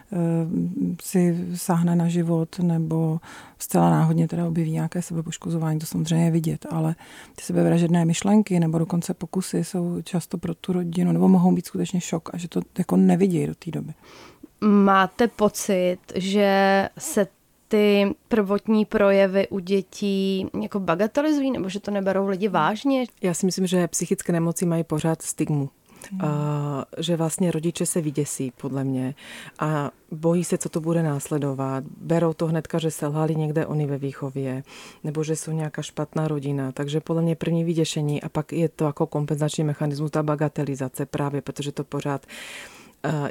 si 1.02 1.48
sáhne 1.56 1.96
na 1.96 2.08
život 2.08 2.60
nebo 2.60 3.20
zcela 3.60 3.90
náhodně 3.90 4.28
teda 4.28 4.48
objeví 4.48 4.72
nějaké 4.72 5.02
sebepoškozování, 5.02 5.80
to 5.80 5.86
samozřejmě 5.86 6.26
je 6.26 6.32
vidět, 6.32 6.66
ale 6.70 6.96
ty 7.36 7.44
sebevražedné 7.44 8.06
myšlenky 8.06 8.60
nebo 8.60 8.78
dokonce 8.78 9.14
pokusy 9.14 9.64
jsou 9.64 10.02
často 10.02 10.38
pro 10.38 10.56
tu 10.56 10.74
rodinu, 10.74 11.12
nebo 11.12 11.28
mohou 11.28 11.52
být 11.52 11.66
skutečně 11.66 12.02
šok 12.02 12.30
a 12.34 12.38
že 12.38 12.48
to 12.48 12.62
jako 12.78 12.98
nevidějí 12.98 13.48
do 13.48 13.56
té 13.56 13.72
doby. 13.72 13.94
Máte 14.62 15.28
pocit, 15.28 15.98
že 16.16 16.90
se 16.98 17.28
ty 17.68 18.16
prvotní 18.28 18.86
projevy 18.86 19.48
u 19.48 19.60
dětí 19.60 20.48
jako 20.62 20.80
bagatelizují, 20.80 21.52
nebo 21.52 21.70
že 21.70 21.80
to 21.80 21.92
neberou 21.92 22.28
lidi 22.28 22.48
vážně? 22.48 23.06
Já 23.22 23.34
si 23.34 23.46
myslím, 23.46 23.68
že 23.68 23.88
psychické 23.88 24.34
nemoci 24.34 24.66
mají 24.66 24.84
pořád 24.84 25.22
stigmu. 25.22 25.70
Hmm. 26.12 26.22
A, 26.22 26.86
že 26.98 27.16
vlastně 27.16 27.52
rodiče 27.52 27.86
se 27.86 28.02
vyděsí, 28.02 28.52
podle 28.62 28.84
mě, 28.84 29.16
a 29.60 29.92
bojí 30.12 30.44
se, 30.44 30.58
co 30.58 30.70
to 30.70 30.82
bude 30.82 31.04
následovat. 31.04 31.84
Berou 32.02 32.34
to 32.34 32.48
hnedka, 32.48 32.80
že 32.80 32.92
selhali 32.92 33.36
někde 33.36 33.66
oni 33.66 33.86
ve 33.86 33.98
výchově, 33.98 34.64
nebo 35.04 35.24
že 35.24 35.36
jsou 35.36 35.52
nějaká 35.52 35.82
špatná 35.82 36.28
rodina. 36.28 36.72
Takže 36.72 37.02
podle 37.02 37.22
mě 37.22 37.36
první 37.36 37.64
vyděšení 37.64 38.24
a 38.24 38.30
pak 38.30 38.54
je 38.54 38.70
to 38.70 38.86
jako 38.86 39.08
kompenzační 39.08 39.64
mechanismus, 39.64 40.12
ta 40.12 40.24
bagatelizace 40.24 41.06
právě, 41.06 41.42
protože 41.42 41.72
to 41.72 41.84
pořád 41.84 42.26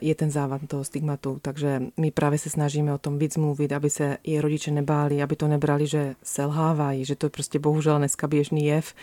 je 0.02 0.14
ten 0.14 0.30
závad 0.30 0.60
toho 0.68 0.84
stigmatu. 0.84 1.38
Takže 1.42 1.82
my 1.96 2.10
právě 2.10 2.38
se 2.38 2.50
snažíme 2.50 2.94
o 2.94 2.98
tom 2.98 3.18
víc 3.18 3.36
mluvit, 3.36 3.72
aby 3.72 3.90
se 3.90 4.16
i 4.22 4.40
rodiče 4.40 4.70
nebáli, 4.70 5.22
aby 5.22 5.36
to 5.36 5.48
nebrali, 5.48 5.86
že 5.86 6.14
selhávají, 6.22 7.04
že 7.04 7.16
to 7.16 7.26
je 7.26 7.30
prostě 7.30 7.58
bohužel 7.58 7.98
dneska 7.98 8.26
běžný 8.26 8.66
jev 8.66 8.94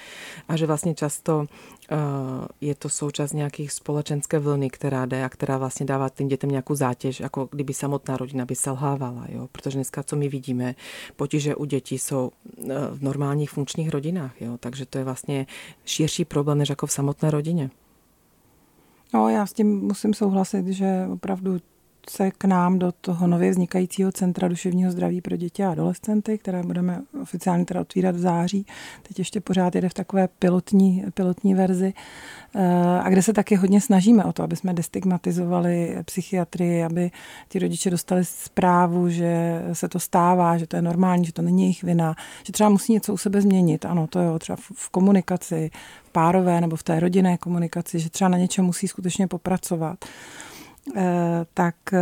a 0.47 0.55
že 0.55 0.65
vlastně 0.65 0.95
často 0.95 1.45
je 2.61 2.75
to 2.75 2.89
součást 2.89 3.33
nějakých 3.33 3.71
společenské 3.71 4.39
vlny, 4.39 4.69
která 4.69 5.05
jde 5.05 5.23
a 5.23 5.29
která 5.29 5.57
vlastně 5.57 5.85
dává 5.85 6.09
tým 6.09 6.27
dětem 6.27 6.49
nějakou 6.49 6.75
zátěž, 6.75 7.19
jako 7.19 7.47
kdyby 7.51 7.73
samotná 7.73 8.17
rodina 8.17 8.45
by 8.45 8.55
selhávala. 8.55 9.25
Jo? 9.29 9.47
Protože 9.51 9.77
dneska, 9.77 10.03
co 10.03 10.15
my 10.15 10.29
vidíme, 10.29 10.75
potíže 11.15 11.55
u 11.55 11.65
dětí 11.65 11.97
jsou 11.97 12.31
uh, 12.57 12.71
v 12.91 13.03
normálních 13.03 13.49
funkčních 13.49 13.89
rodinách. 13.89 14.41
Jo? 14.41 14.57
Takže 14.59 14.85
to 14.85 14.97
je 14.97 15.03
vlastně 15.03 15.45
širší 15.85 16.25
problém 16.25 16.57
než 16.57 16.69
jako 16.69 16.87
v 16.87 16.91
samotné 16.91 17.31
rodině. 17.31 17.69
No, 19.13 19.29
já 19.29 19.45
s 19.45 19.53
tím 19.53 19.79
musím 19.81 20.13
souhlasit, 20.13 20.67
že 20.67 21.07
opravdu 21.13 21.59
se 22.09 22.31
k 22.31 22.45
nám 22.45 22.79
do 22.79 22.91
toho 22.91 23.27
nově 23.27 23.51
vznikajícího 23.51 24.11
Centra 24.11 24.47
duševního 24.47 24.91
zdraví 24.91 25.21
pro 25.21 25.35
děti 25.35 25.63
a 25.63 25.71
adolescenty, 25.71 26.37
které 26.37 26.63
budeme 26.63 27.01
oficiálně 27.21 27.65
teda 27.65 27.81
otvírat 27.81 28.15
v 28.15 28.19
září. 28.19 28.65
Teď 29.07 29.19
ještě 29.19 29.41
pořád 29.41 29.75
jede 29.75 29.89
v 29.89 29.93
takové 29.93 30.27
pilotní, 30.27 31.05
pilotní 31.13 31.55
verzi. 31.55 31.93
Eh, 32.55 32.99
a 32.99 33.09
kde 33.09 33.21
se 33.21 33.33
taky 33.33 33.55
hodně 33.55 33.81
snažíme 33.81 34.23
o 34.23 34.33
to, 34.33 34.43
aby 34.43 34.55
jsme 34.55 34.73
destigmatizovali 34.73 35.97
psychiatrii, 36.05 36.83
aby 36.83 37.11
ti 37.49 37.59
rodiče 37.59 37.89
dostali 37.89 38.25
zprávu, 38.25 39.09
že 39.09 39.61
se 39.73 39.89
to 39.89 39.99
stává, 39.99 40.57
že 40.57 40.67
to 40.67 40.75
je 40.75 40.81
normální, 40.81 41.25
že 41.25 41.33
to 41.33 41.41
není 41.41 41.61
jejich 41.61 41.83
vina, 41.83 42.15
že 42.43 42.53
třeba 42.53 42.69
musí 42.69 42.93
něco 42.93 43.13
u 43.13 43.17
sebe 43.17 43.41
změnit. 43.41 43.85
Ano, 43.85 44.07
to 44.07 44.19
je 44.19 44.39
třeba 44.39 44.57
v 44.73 44.89
komunikaci, 44.89 45.71
v 46.03 46.09
párové 46.11 46.61
nebo 46.61 46.75
v 46.75 46.83
té 46.83 46.99
rodinné 46.99 47.37
komunikaci, 47.37 47.99
že 47.99 48.09
třeba 48.09 48.29
na 48.29 48.37
něčem 48.37 48.65
musí 48.65 48.87
skutečně 48.87 49.27
popracovat. 49.27 50.05
Eh, 50.95 51.45
tak 51.53 51.75
eh, 51.93 51.99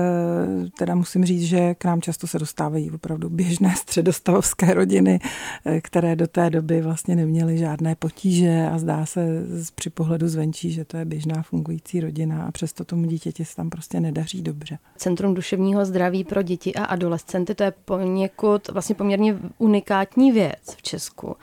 teda 0.77 0.95
musím 0.95 1.25
říct, 1.25 1.41
že 1.41 1.75
k 1.75 1.85
nám 1.85 2.01
často 2.01 2.27
se 2.27 2.39
dostávají 2.39 2.91
opravdu 2.91 3.29
běžné 3.29 3.75
středostavovské 3.77 4.73
rodiny, 4.73 5.19
eh, 5.65 5.81
které 5.81 6.15
do 6.15 6.27
té 6.27 6.49
doby 6.49 6.81
vlastně 6.81 7.15
neměly 7.15 7.57
žádné 7.57 7.95
potíže 7.95 8.69
a 8.73 8.77
zdá 8.77 9.05
se 9.05 9.27
při 9.75 9.89
pohledu 9.89 10.27
zvenčí, 10.27 10.71
že 10.71 10.85
to 10.85 10.97
je 10.97 11.05
běžná 11.05 11.43
fungující 11.43 11.99
rodina 11.99 12.43
a 12.45 12.51
přesto 12.51 12.85
tomu 12.85 13.05
dítěti 13.05 13.45
se 13.45 13.55
tam 13.55 13.69
prostě 13.69 13.99
nedaří 13.99 14.41
dobře. 14.41 14.77
Centrum 14.97 15.33
duševního 15.33 15.85
zdraví 15.85 16.23
pro 16.23 16.41
děti 16.41 16.75
a 16.75 16.85
adolescenty, 16.85 17.55
to 17.55 17.63
je 17.63 17.73
poněkud 17.85 18.69
vlastně 18.69 18.95
poměrně 18.95 19.37
unikátní 19.57 20.31
věc 20.31 20.75
v 20.77 20.81
Česku. 20.81 21.35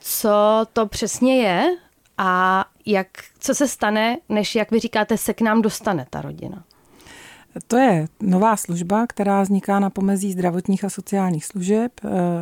Co 0.00 0.66
to 0.72 0.86
přesně 0.86 1.36
je 1.36 1.76
a 2.18 2.64
jak, 2.86 3.08
co 3.38 3.54
se 3.54 3.68
stane, 3.68 4.18
než, 4.28 4.54
jak 4.54 4.70
vy 4.70 4.78
říkáte, 4.78 5.16
se 5.18 5.34
k 5.34 5.40
nám 5.40 5.62
dostane 5.62 6.06
ta 6.10 6.20
rodina? 6.22 6.64
To 7.66 7.76
je 7.76 8.06
nová 8.20 8.56
služba, 8.56 9.06
která 9.06 9.42
vzniká 9.42 9.80
na 9.80 9.90
pomezí 9.90 10.32
zdravotních 10.32 10.84
a 10.84 10.90
sociálních 10.90 11.44
služeb. 11.44 11.92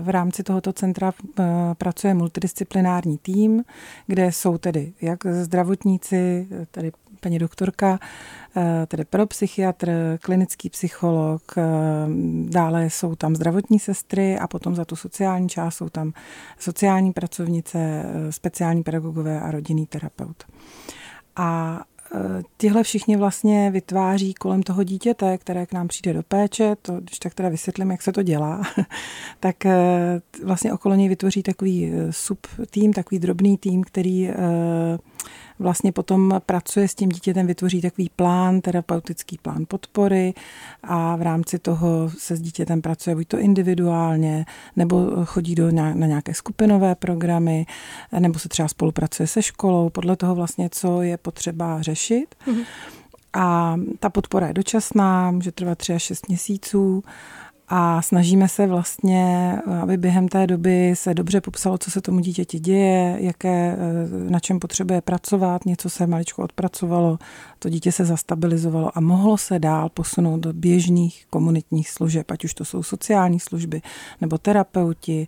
V 0.03 0.09
rámci 0.09 0.43
tohoto 0.43 0.73
centra 0.73 1.13
eh, 1.13 1.43
pracuje 1.75 2.15
multidisciplinární 2.15 3.19
tým, 3.19 3.65
kde 4.07 4.33
jsou 4.33 4.59
tedy 4.59 4.93
jak 5.01 5.27
zdravotníci, 5.27 6.49
tedy 6.71 6.93
paní 7.21 7.39
doktorka, 7.39 7.99
eh, 8.57 8.87
tedy 8.87 9.05
psychiatr, 9.29 10.19
klinický 10.23 10.71
psycholog, 10.71 11.43
eh, 11.59 11.63
dále 12.49 12.91
jsou 12.91 13.15
tam 13.15 13.37
zdravotní 13.37 13.79
sestry 13.79 14.39
a 14.39 14.47
potom 14.47 14.75
za 14.75 14.85
tu 14.85 14.97
sociální 14.97 15.49
část 15.49 15.75
jsou 15.75 15.89
tam 15.89 16.13
sociální 16.59 17.13
pracovnice, 17.13 17.79
eh, 17.79 18.33
speciální 18.33 18.83
pedagogové 18.83 19.41
a 19.41 19.51
rodinný 19.51 19.87
terapeut. 19.87 20.45
A 21.37 21.81
Tihle 22.57 22.83
všichni 22.83 23.17
vlastně 23.17 23.71
vytváří 23.71 24.35
kolem 24.35 24.63
toho 24.63 24.83
dítěte, 24.83 25.39
které 25.39 25.67
k 25.67 25.73
nám 25.73 25.89
přijde 25.89 26.13
do 26.13 26.23
péče, 26.23 26.77
to, 26.83 27.01
když 27.01 27.19
tak 27.19 27.35
teda 27.35 27.49
vysvětlím, 27.49 27.91
jak 27.91 28.03
se 28.03 28.13
to 28.13 28.23
dělá, 28.23 28.63
tak 29.41 29.57
vlastně 30.45 30.73
okolo 30.73 30.95
něj 30.95 31.09
vytvoří 31.09 31.43
takový 31.43 31.93
sub 32.11 32.47
tým, 32.71 32.93
takový 32.93 33.19
drobný 33.19 33.59
tým, 33.59 33.85
který 33.85 34.31
vlastně 35.61 35.93
potom 35.93 36.41
pracuje 36.47 36.89
s 36.89 36.95
tím 36.95 37.09
dítětem, 37.09 37.47
vytvoří 37.47 37.81
takový 37.81 38.11
plán, 38.17 38.61
terapeutický 38.61 39.39
plán 39.39 39.65
podpory 39.69 40.35
a 40.83 41.17
v 41.17 41.23
rámci 41.23 41.59
toho 41.59 42.11
se 42.19 42.37
s 42.37 42.41
dítětem 42.41 42.83
pracuje 42.83 43.17
buď 43.17 43.29
to 43.29 43.39
individuálně, 43.39 44.47
nebo 44.77 45.11
chodí 45.25 45.55
do, 45.55 45.73
na 45.73 45.93
nějaké 45.93 46.35
skupinové 46.35 46.95
programy, 46.95 47.67
nebo 48.19 48.39
se 48.39 48.49
třeba 48.49 48.69
spolupracuje 48.69 49.27
se 49.27 49.43
školou, 49.43 49.91
podle 49.91 50.17
toho 50.17 50.35
vlastně, 50.35 50.69
co 50.73 51.03
je 51.03 51.17
potřeba 51.17 51.83
řešit. 51.83 52.35
Mm-hmm. 52.47 52.65
A 53.33 53.77
ta 54.01 54.11
podpora 54.11 54.47
je 54.47 54.55
dočasná, 54.55 55.31
může 55.31 55.53
trvat 55.53 55.79
3 55.79 55.95
až 55.95 56.03
6 56.03 56.29
měsíců 56.29 57.05
a 57.73 58.03
snažíme 58.03 58.49
se 58.49 58.67
vlastně, 58.67 59.55
aby 59.83 59.97
během 59.97 60.29
té 60.29 60.47
doby 60.47 60.93
se 60.95 61.15
dobře 61.15 61.41
popsalo, 61.41 61.79
co 61.79 61.91
se 61.91 62.01
tomu 62.01 62.21
dítěti 62.21 62.61
děje, 62.61 63.17
jaké, 63.21 63.77
na 64.29 64.41
čem 64.41 64.59
potřebuje 64.59 65.01
pracovat, 65.01 65.67
něco 65.67 65.91
se 65.91 66.07
maličko 66.07 66.43
odpracovalo, 66.43 67.19
to 67.63 67.69
dítě 67.69 67.93
se 67.93 68.05
zastabilizovalo 68.05 68.99
a 68.99 69.01
mohlo 69.01 69.39
se 69.39 69.59
dál 69.59 69.89
posunout 69.89 70.41
do 70.41 70.53
běžných 70.53 71.27
komunitních 71.31 71.91
služeb, 71.91 72.31
ať 72.31 72.45
už 72.45 72.55
to 72.55 72.65
jsou 72.65 72.83
sociální 72.83 73.41
služby, 73.41 73.83
nebo 74.21 74.39
terapeuti, 74.39 75.27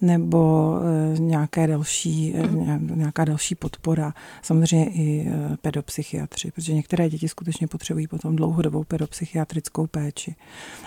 nebo 0.00 0.72
eh, 1.14 1.18
nějaké 1.18 1.66
další, 1.66 2.34
eh, 2.36 2.78
nějaká 2.94 3.24
další 3.24 3.54
podpora, 3.54 4.14
samozřejmě 4.42 4.90
i 4.90 5.26
eh, 5.28 5.56
pedopsychiatři, 5.56 6.50
protože 6.50 6.74
některé 6.74 7.10
děti 7.10 7.28
skutečně 7.28 7.66
potřebují 7.66 8.06
potom 8.06 8.36
dlouhodobou 8.36 8.84
pedopsychiatrickou 8.84 9.86
péči. 9.86 10.34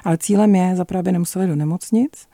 Ale 0.04 0.18
cílem 0.18 0.56
je 0.56 0.76
zaprvé, 0.76 1.00
aby 1.00 1.12
nemuseli 1.12 1.48
do 1.48 1.56
nemocnic, 1.56 2.28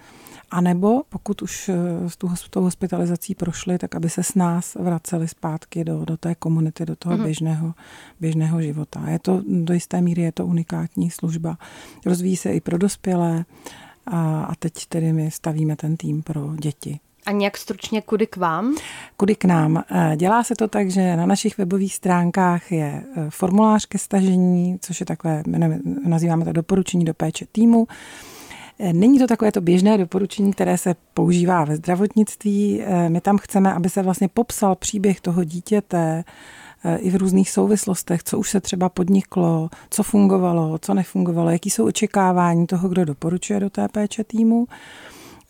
a 0.51 0.61
nebo 0.61 1.01
pokud 1.09 1.41
už 1.41 1.69
s 2.07 2.17
tou, 2.17 2.35
s 2.35 2.49
tou 2.49 2.61
hospitalizací 2.61 3.35
prošli, 3.35 3.77
tak 3.77 3.95
aby 3.95 4.09
se 4.09 4.23
s 4.23 4.35
nás 4.35 4.75
vraceli 4.75 5.27
zpátky 5.27 5.83
do, 5.83 6.05
do 6.05 6.17
té 6.17 6.35
komunity, 6.35 6.85
do 6.85 6.95
toho 6.95 7.17
mm-hmm. 7.17 7.23
běžného, 7.23 7.73
běžného 8.19 8.61
života. 8.61 9.09
Je 9.09 9.19
to 9.19 9.41
do 9.47 9.73
jisté 9.73 10.01
míry 10.01 10.21
je 10.21 10.31
to 10.31 10.45
unikátní 10.45 11.11
služba. 11.11 11.57
Rozvíjí 12.05 12.37
se 12.37 12.53
i 12.53 12.61
pro 12.61 12.77
dospělé 12.77 13.45
a, 14.05 14.43
a 14.43 14.55
teď 14.55 14.85
tedy 14.85 15.13
my 15.13 15.31
stavíme 15.31 15.75
ten 15.75 15.97
tým 15.97 16.23
pro 16.23 16.55
děti. 16.55 16.99
A 17.25 17.31
nějak 17.31 17.57
stručně 17.57 18.01
kudy 18.01 18.27
k 18.27 18.37
vám? 18.37 18.75
Kudy 19.17 19.35
k 19.35 19.45
nám. 19.45 19.77
E, 19.77 20.17
dělá 20.17 20.43
se 20.43 20.55
to 20.55 20.67
tak, 20.67 20.91
že 20.91 21.15
na 21.15 21.25
našich 21.25 21.57
webových 21.57 21.95
stránkách 21.95 22.71
je 22.71 22.85
e, 22.85 23.29
formulář 23.29 23.85
ke 23.85 23.97
stažení, 23.97 24.77
což 24.81 24.99
je 24.99 25.05
takové, 25.05 25.43
nazýváme 26.05 26.45
to 26.45 26.51
doporučení 26.51 27.05
do 27.05 27.13
péče 27.13 27.45
týmu. 27.51 27.87
Není 28.91 29.19
to 29.19 29.27
takové 29.27 29.51
to 29.51 29.61
běžné 29.61 29.97
doporučení, 29.97 30.53
které 30.53 30.77
se 30.77 30.95
používá 31.13 31.65
ve 31.65 31.75
zdravotnictví. 31.75 32.81
My 33.07 33.21
tam 33.21 33.37
chceme, 33.37 33.73
aby 33.73 33.89
se 33.89 34.01
vlastně 34.01 34.27
popsal 34.27 34.75
příběh 34.75 35.21
toho 35.21 35.43
dítěte, 35.43 36.23
i 36.97 37.09
v 37.09 37.15
různých 37.15 37.49
souvislostech, 37.49 38.23
co 38.23 38.39
už 38.39 38.49
se 38.49 38.61
třeba 38.61 38.89
podniklo, 38.89 39.69
co 39.89 40.03
fungovalo, 40.03 40.77
co 40.81 40.93
nefungovalo, 40.93 41.49
jaký 41.49 41.69
jsou 41.69 41.85
očekávání 41.85 42.67
toho, 42.67 42.89
kdo 42.89 43.05
doporučuje 43.05 43.59
do 43.59 43.69
té 43.69 43.87
péče 43.87 44.23
týmu. 44.23 44.67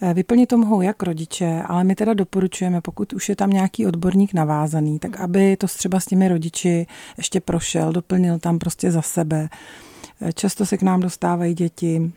Eh, 0.03 0.13
vyplnit 0.13 0.49
to 0.49 0.57
mohou 0.57 0.81
jak 0.81 1.03
rodiče, 1.03 1.61
ale 1.67 1.83
my 1.83 1.95
teda 1.95 2.13
doporučujeme, 2.13 2.81
pokud 2.81 3.13
už 3.13 3.29
je 3.29 3.35
tam 3.35 3.49
nějaký 3.49 3.87
odborník 3.87 4.33
navázaný, 4.33 4.99
tak 4.99 5.19
aby 5.19 5.57
to 5.57 5.67
třeba 5.67 5.99
s 5.99 6.05
těmi 6.05 6.27
rodiči 6.27 6.87
ještě 7.17 7.41
prošel, 7.41 7.93
doplnil 7.93 8.39
tam 8.39 8.59
prostě 8.59 8.91
za 8.91 9.01
sebe. 9.01 9.49
Eh, 10.21 10.33
často 10.33 10.65
se 10.65 10.77
k 10.77 10.81
nám 10.81 10.99
dostávají 10.99 11.53
děti, 11.53 12.11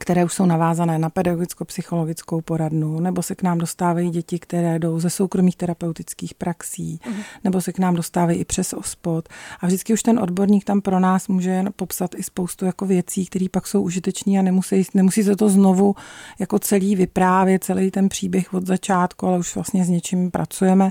které 0.00 0.24
už 0.24 0.34
jsou 0.34 0.46
navázané 0.46 0.98
na 0.98 1.10
pedagogicko-psychologickou 1.10 2.40
poradnu, 2.40 3.00
nebo 3.00 3.22
se 3.22 3.34
k 3.34 3.42
nám 3.42 3.58
dostávají 3.58 4.10
děti, 4.10 4.38
které 4.38 4.78
jdou 4.78 5.00
ze 5.00 5.10
soukromých 5.10 5.56
terapeutických 5.56 6.34
praxí, 6.34 7.00
uh-huh. 7.04 7.24
nebo 7.44 7.60
se 7.60 7.72
k 7.72 7.78
nám 7.78 7.94
dostávají 7.94 8.38
i 8.38 8.44
přes 8.44 8.72
OSPOD. 8.72 9.28
A 9.60 9.66
vždycky 9.66 9.92
už 9.92 10.02
ten 10.02 10.18
odborník 10.18 10.64
tam 10.64 10.80
pro 10.80 11.00
nás 11.00 11.28
může 11.28 11.64
popsat 11.76 12.10
i 12.16 12.22
spoustu 12.22 12.64
jako 12.64 12.86
věcí, 12.86 13.26
které 13.26 13.46
pak 13.50 13.66
jsou 13.66 13.82
užiteční 13.82 14.38
a 14.38 14.42
nemusí, 14.42 14.82
nemusí 14.94 15.22
se 15.22 15.36
to 15.36 15.48
znovu 15.48 15.94
jako 16.38 16.58
celý 16.58 16.96
vyprávět, 16.96 17.64
celý 17.64 17.90
ten 17.90 18.08
příběh 18.08 18.54
od 18.54 18.66
začátku, 18.66 19.26
ale 19.26 19.38
už 19.38 19.54
vlastně 19.54 19.84
s 19.84 19.88
něčím 19.88 20.30
pracujeme 20.30 20.90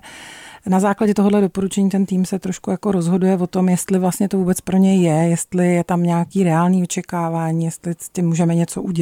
na 0.68 0.80
základě 0.80 1.14
tohohle 1.14 1.42
doporučení 1.42 1.90
ten 1.90 2.06
tým 2.06 2.26
se 2.26 2.40
trošku 2.40 2.72
jako 2.72 2.92
rozhoduje 2.92 3.38
o 3.38 3.48
tom, 3.48 3.70
jestli 3.70 4.00
vlastně 4.00 4.30
to 4.30 4.38
vůbec 4.38 4.62
pro 4.62 4.78
něj 4.78 5.02
je, 5.02 5.14
jestli 5.14 5.74
je 5.74 5.84
tam 5.84 6.04
nějaký 6.04 6.44
reálný 6.44 6.84
očekávání, 6.84 7.66
jestli 7.66 7.96
s 8.00 8.10
tím 8.10 8.28
můžeme 8.28 8.56
něco 8.56 8.82
udělat, 8.82 8.93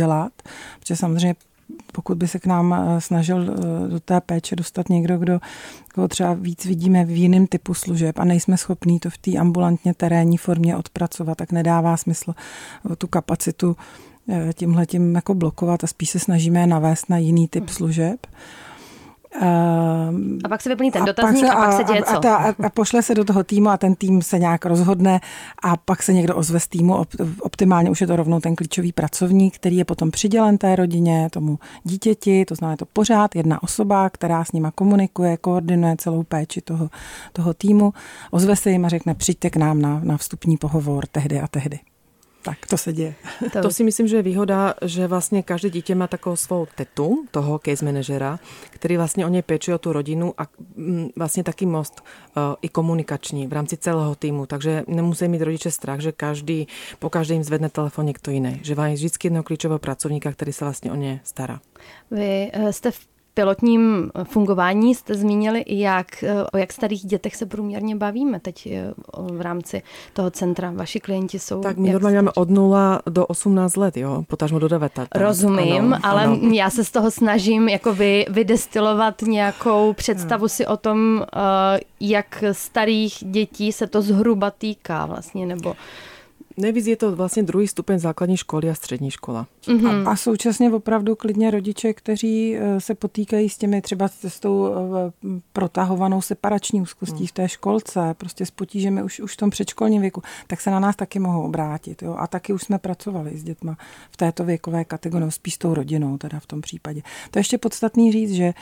protože 0.80 0.96
samozřejmě 0.96 1.36
pokud 1.92 2.18
by 2.18 2.28
se 2.28 2.40
k 2.40 2.46
nám 2.46 2.74
eh, 2.74 3.02
snažil 3.02 3.42
eh, 3.52 3.88
do 3.88 4.00
té 4.00 4.22
péče 4.22 4.56
dostat 4.56 4.90
někdo, 4.90 5.18
kdo 5.18 5.40
koho 5.94 6.08
třeba 6.08 6.34
víc 6.34 6.66
vidíme 6.66 7.06
v 7.06 7.10
jiném 7.10 7.48
typu 7.48 7.74
služeb 7.74 8.20
a 8.20 8.26
nejsme 8.26 8.58
schopní 8.58 9.00
to 9.00 9.10
v 9.10 9.18
té 9.18 9.38
ambulantně 9.38 9.94
terénní 9.94 10.38
formě 10.38 10.78
odpracovat, 10.78 11.38
tak 11.38 11.52
nedává 11.52 11.98
smysl 11.98 12.34
eh, 12.92 12.96
tu 12.96 13.08
kapacitu 13.08 13.76
tímhle 14.54 14.86
tím 14.86 15.16
jako 15.16 15.34
blokovat 15.34 15.84
a 15.84 15.88
spíš 15.88 16.10
se 16.10 16.20
snažíme 16.20 16.68
navést 16.68 17.10
na 17.10 17.18
jiný 17.18 17.48
typ 17.48 17.70
služeb. 17.70 18.28
A 20.44 20.50
pak 20.50 20.62
se 20.62 20.70
vyplní 20.70 20.92
ten 20.92 21.06
dotazník 21.06 21.46
a, 21.46 21.54
a 21.54 21.66
pak 21.66 21.74
se 21.74 21.84
děje 21.84 22.04
co? 22.04 22.18
A, 22.18 22.20
ta, 22.20 22.36
a, 22.36 22.50
a 22.66 22.70
pošle 22.70 23.02
se 23.02 23.16
do 23.16 23.24
toho 23.24 23.44
týmu 23.44 23.70
a 23.70 23.78
ten 23.78 23.96
tým 23.96 24.22
se 24.22 24.40
nějak 24.40 24.66
rozhodne 24.66 25.20
a 25.64 25.78
pak 25.78 26.04
se 26.04 26.14
někdo 26.14 26.36
ozve 26.36 26.60
z 26.60 26.68
týmu. 26.68 27.06
Optimálně 27.42 27.90
už 27.90 28.02
je 28.02 28.08
to 28.08 28.16
rovnou 28.16 28.40
ten 28.40 28.56
klíčový 28.56 28.92
pracovník, 28.92 29.56
který 29.56 29.78
je 29.78 29.86
potom 29.86 30.12
přidělen 30.12 30.58
té 30.58 30.76
rodině, 30.76 31.30
tomu 31.32 31.60
dítěti, 31.84 32.46
to 32.46 32.56
znamená 32.56 32.78
to 32.78 32.86
pořád 32.86 33.36
jedna 33.36 33.64
osoba, 33.64 34.10
která 34.10 34.44
s 34.44 34.52
nima 34.52 34.72
komunikuje, 34.72 35.38
koordinuje 35.38 35.96
celou 35.98 36.24
péči 36.24 36.62
toho, 36.62 36.90
toho 37.34 37.54
týmu. 37.54 37.94
Ozve 38.32 38.56
se 38.56 38.72
jim 38.72 38.86
a 38.86 38.90
řekne, 38.90 39.16
přijďte 39.16 39.50
k 39.50 39.56
nám 39.56 39.82
na, 39.82 40.02
na 40.04 40.18
vstupní 40.18 40.58
pohovor 40.58 41.06
tehdy 41.12 41.42
a 41.42 41.48
tehdy. 41.48 41.80
Tak 42.42 42.58
to 42.70 42.78
se 42.78 42.94
děje. 42.94 43.14
To, 43.54 43.62
to 43.62 43.72
si 43.72 43.84
myslím, 43.84 44.08
že 44.08 44.16
je 44.16 44.22
výhoda, 44.22 44.74
že 44.82 45.08
vlastně 45.08 45.44
každé 45.44 45.70
dítě 45.70 45.96
má 45.96 46.08
takovou 46.08 46.36
svou 46.36 46.68
tetu, 46.76 47.26
toho 47.32 47.60
case 47.66 47.86
manažera, 47.86 48.40
který 48.70 48.98
vlastně 48.98 49.26
o 49.26 49.30
ně 49.30 49.42
pečuje 49.42 49.76
o 49.76 49.78
tu 49.78 49.94
rodinu 49.94 50.34
a 50.38 50.48
mm, 50.76 51.10
vlastně 51.16 51.44
taký 51.44 51.66
most 51.66 52.02
uh, 52.02 52.44
i 52.62 52.70
komunikační 52.70 53.48
v 53.48 53.54
rámci 53.54 53.78
celého 53.78 54.16
týmu. 54.16 54.46
Takže 54.46 54.84
nemusí 54.88 55.28
mít 55.28 55.42
rodiče 55.42 55.72
strach, 55.72 56.00
že 56.00 56.12
každý, 56.12 56.68
po 57.00 57.10
každém 57.10 57.36
jim 57.36 57.44
zvedne 57.44 57.70
telefon 57.70 58.06
někdo 58.06 58.32
jiný. 58.32 58.60
Že 58.64 58.76
mají 58.76 58.94
vždycky 58.94 59.28
jednoho 59.28 59.44
klíčového 59.44 59.80
pracovníka, 59.80 60.32
který 60.32 60.54
se 60.54 60.66
vlastně 60.66 60.92
o 60.92 60.96
ně 60.96 61.22
stará. 61.24 61.60
Vy 62.12 62.50
eh, 62.54 62.74
jste 62.74 62.92
v 62.92 63.11
pilotním 63.34 64.12
fungování 64.24 64.96
jste 64.96 65.16
zmínili, 65.16 65.64
jak, 65.68 66.24
o 66.54 66.58
jak 66.58 66.74
starých 66.74 67.06
dětech 67.06 67.36
se 67.36 67.46
průměrně 67.46 67.96
bavíme 67.96 68.40
teď 68.40 68.68
eh, 68.68 68.94
v 69.18 69.42
rámci 69.42 69.84
toho 70.14 70.32
centra. 70.32 70.72
Vaši 70.76 71.00
klienti 71.00 71.40
jsou... 71.40 71.62
Tak 71.62 71.78
my 71.78 71.94
normálně 71.94 72.18
máme 72.18 72.32
od 72.36 72.50
0 72.50 73.02
do 73.10 73.26
18 73.26 73.76
let, 73.76 73.98
jo, 73.98 74.24
potažmo 74.28 74.60
do 74.60 74.68
9. 74.68 74.92
Tak. 74.94 75.08
Rozumím, 75.16 75.94
ano, 75.94 76.00
ale 76.04 76.24
ano. 76.24 76.38
já 76.54 76.70
se 76.70 76.86
z 76.86 76.92
toho 76.92 77.12
snažím 77.12 77.70
jako 77.70 77.94
vy, 77.94 78.26
vydestilovat 78.30 79.22
nějakou 79.22 79.94
představu 79.94 80.48
si 80.48 80.66
o 80.66 80.78
tom, 80.78 81.24
eh, 81.24 81.80
jak 82.00 82.44
starých 82.52 83.18
dětí 83.22 83.72
se 83.72 83.88
to 83.88 84.02
zhruba 84.02 84.52
týká 84.52 85.06
vlastně, 85.06 85.46
nebo... 85.46 85.76
Nejvíc 86.62 86.88
je 86.88 86.96
to 86.96 87.16
vlastně 87.16 87.44
druhý 87.44 87.68
stupeň 87.68 88.00
základní 88.00 88.38
školy 88.38 88.70
a 88.70 88.74
střední 88.74 89.12
škola. 89.12 89.48
Mm-hmm. 89.66 90.08
A, 90.08 90.12
a 90.12 90.16
současně 90.16 90.72
opravdu 90.72 91.16
klidně 91.16 91.52
rodiče, 91.52 91.94
kteří 91.94 92.58
eh, 92.58 92.82
se 92.82 92.96
potýkají 92.96 93.50
s 93.50 93.58
těmi 93.58 93.82
třeba 93.82 94.08
s 94.28 94.40
tou 94.40 94.68
eh, 94.68 95.12
protahovanou 95.54 96.22
separační 96.22 96.82
úzkostí 96.82 97.22
mm. 97.22 97.28
v 97.28 97.32
té 97.32 97.50
školce, 97.50 98.16
prostě 98.18 98.46
s 98.46 98.52
potížemi 98.52 99.04
už, 99.04 99.20
už 99.20 99.34
v 99.34 99.38
tom 99.38 99.50
předškolním 99.50 100.02
věku, 100.02 100.24
tak 100.48 100.62
se 100.62 100.72
na 100.72 100.80
nás 100.80 100.96
taky 100.96 101.20
mohou 101.20 101.44
obrátit. 101.44 102.02
Jo? 102.04 102.16
A 102.20 102.28
taky 102.28 102.54
už 102.54 102.64
jsme 102.64 102.80
pracovali 102.80 103.38
s 103.38 103.44
dětma 103.44 103.78
v 104.12 104.18
této 104.18 104.44
věkové 104.44 104.86
kategorii, 104.86 105.32
spíš 105.32 105.54
s 105.54 105.58
tou 105.58 105.74
rodinou 105.74 106.18
teda 106.18 106.40
v 106.40 106.46
tom 106.46 106.62
případě. 106.62 107.02
To 107.32 107.40
je 107.40 107.40
ještě 107.40 107.58
podstatný 107.58 108.12
říct, 108.12 108.32
že 108.32 108.54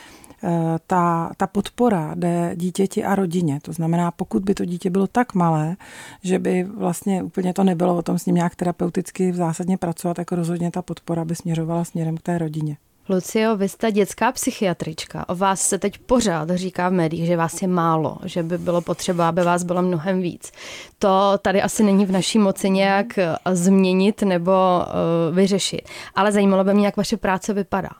ta, 0.86 1.30
ta 1.36 1.46
podpora 1.46 2.14
jde 2.14 2.52
dítěti 2.56 3.04
a 3.04 3.14
rodině. 3.14 3.58
To 3.62 3.72
znamená, 3.72 4.10
pokud 4.10 4.42
by 4.42 4.54
to 4.54 4.64
dítě 4.64 4.90
bylo 4.90 5.06
tak 5.06 5.34
malé, 5.34 5.76
že 6.22 6.38
by 6.38 6.64
vlastně 6.64 7.22
úplně 7.22 7.54
to 7.54 7.64
nebylo 7.64 7.96
o 7.96 8.02
tom 8.02 8.18
s 8.18 8.26
ním 8.26 8.34
nějak 8.34 8.56
terapeuticky 8.56 9.32
zásadně 9.32 9.76
pracovat, 9.78 10.14
tak 10.14 10.32
rozhodně 10.32 10.70
ta 10.70 10.82
podpora 10.82 11.24
by 11.24 11.34
směřovala 11.34 11.84
směrem 11.84 12.16
k 12.16 12.22
té 12.22 12.38
rodině. 12.38 12.76
Lucio, 13.08 13.56
vy 13.56 13.68
jste 13.68 13.92
dětská 13.92 14.32
psychiatrička. 14.32 15.28
O 15.28 15.34
vás 15.34 15.60
se 15.60 15.78
teď 15.78 15.98
pořád 15.98 16.50
říká 16.50 16.88
v 16.88 16.92
médiích, 16.92 17.26
že 17.26 17.36
vás 17.36 17.62
je 17.62 17.68
málo, 17.68 18.18
že 18.24 18.42
by 18.42 18.58
bylo 18.58 18.80
potřeba, 18.80 19.28
aby 19.28 19.42
vás 19.42 19.62
bylo 19.62 19.82
mnohem 19.82 20.20
víc. 20.20 20.52
To 20.98 21.38
tady 21.42 21.62
asi 21.62 21.82
není 21.82 22.06
v 22.06 22.12
naší 22.12 22.38
moci 22.38 22.70
nějak 22.70 23.18
eh, 23.18 23.36
změnit 23.52 24.22
nebo 24.22 24.52
uh, 24.52 25.36
vyřešit. 25.36 25.82
Ale 26.14 26.32
zajímalo 26.32 26.64
by 26.64 26.74
mě, 26.74 26.86
jak 26.86 26.96
vaše 26.96 27.16
práce 27.16 27.54
vypadá. 27.54 27.90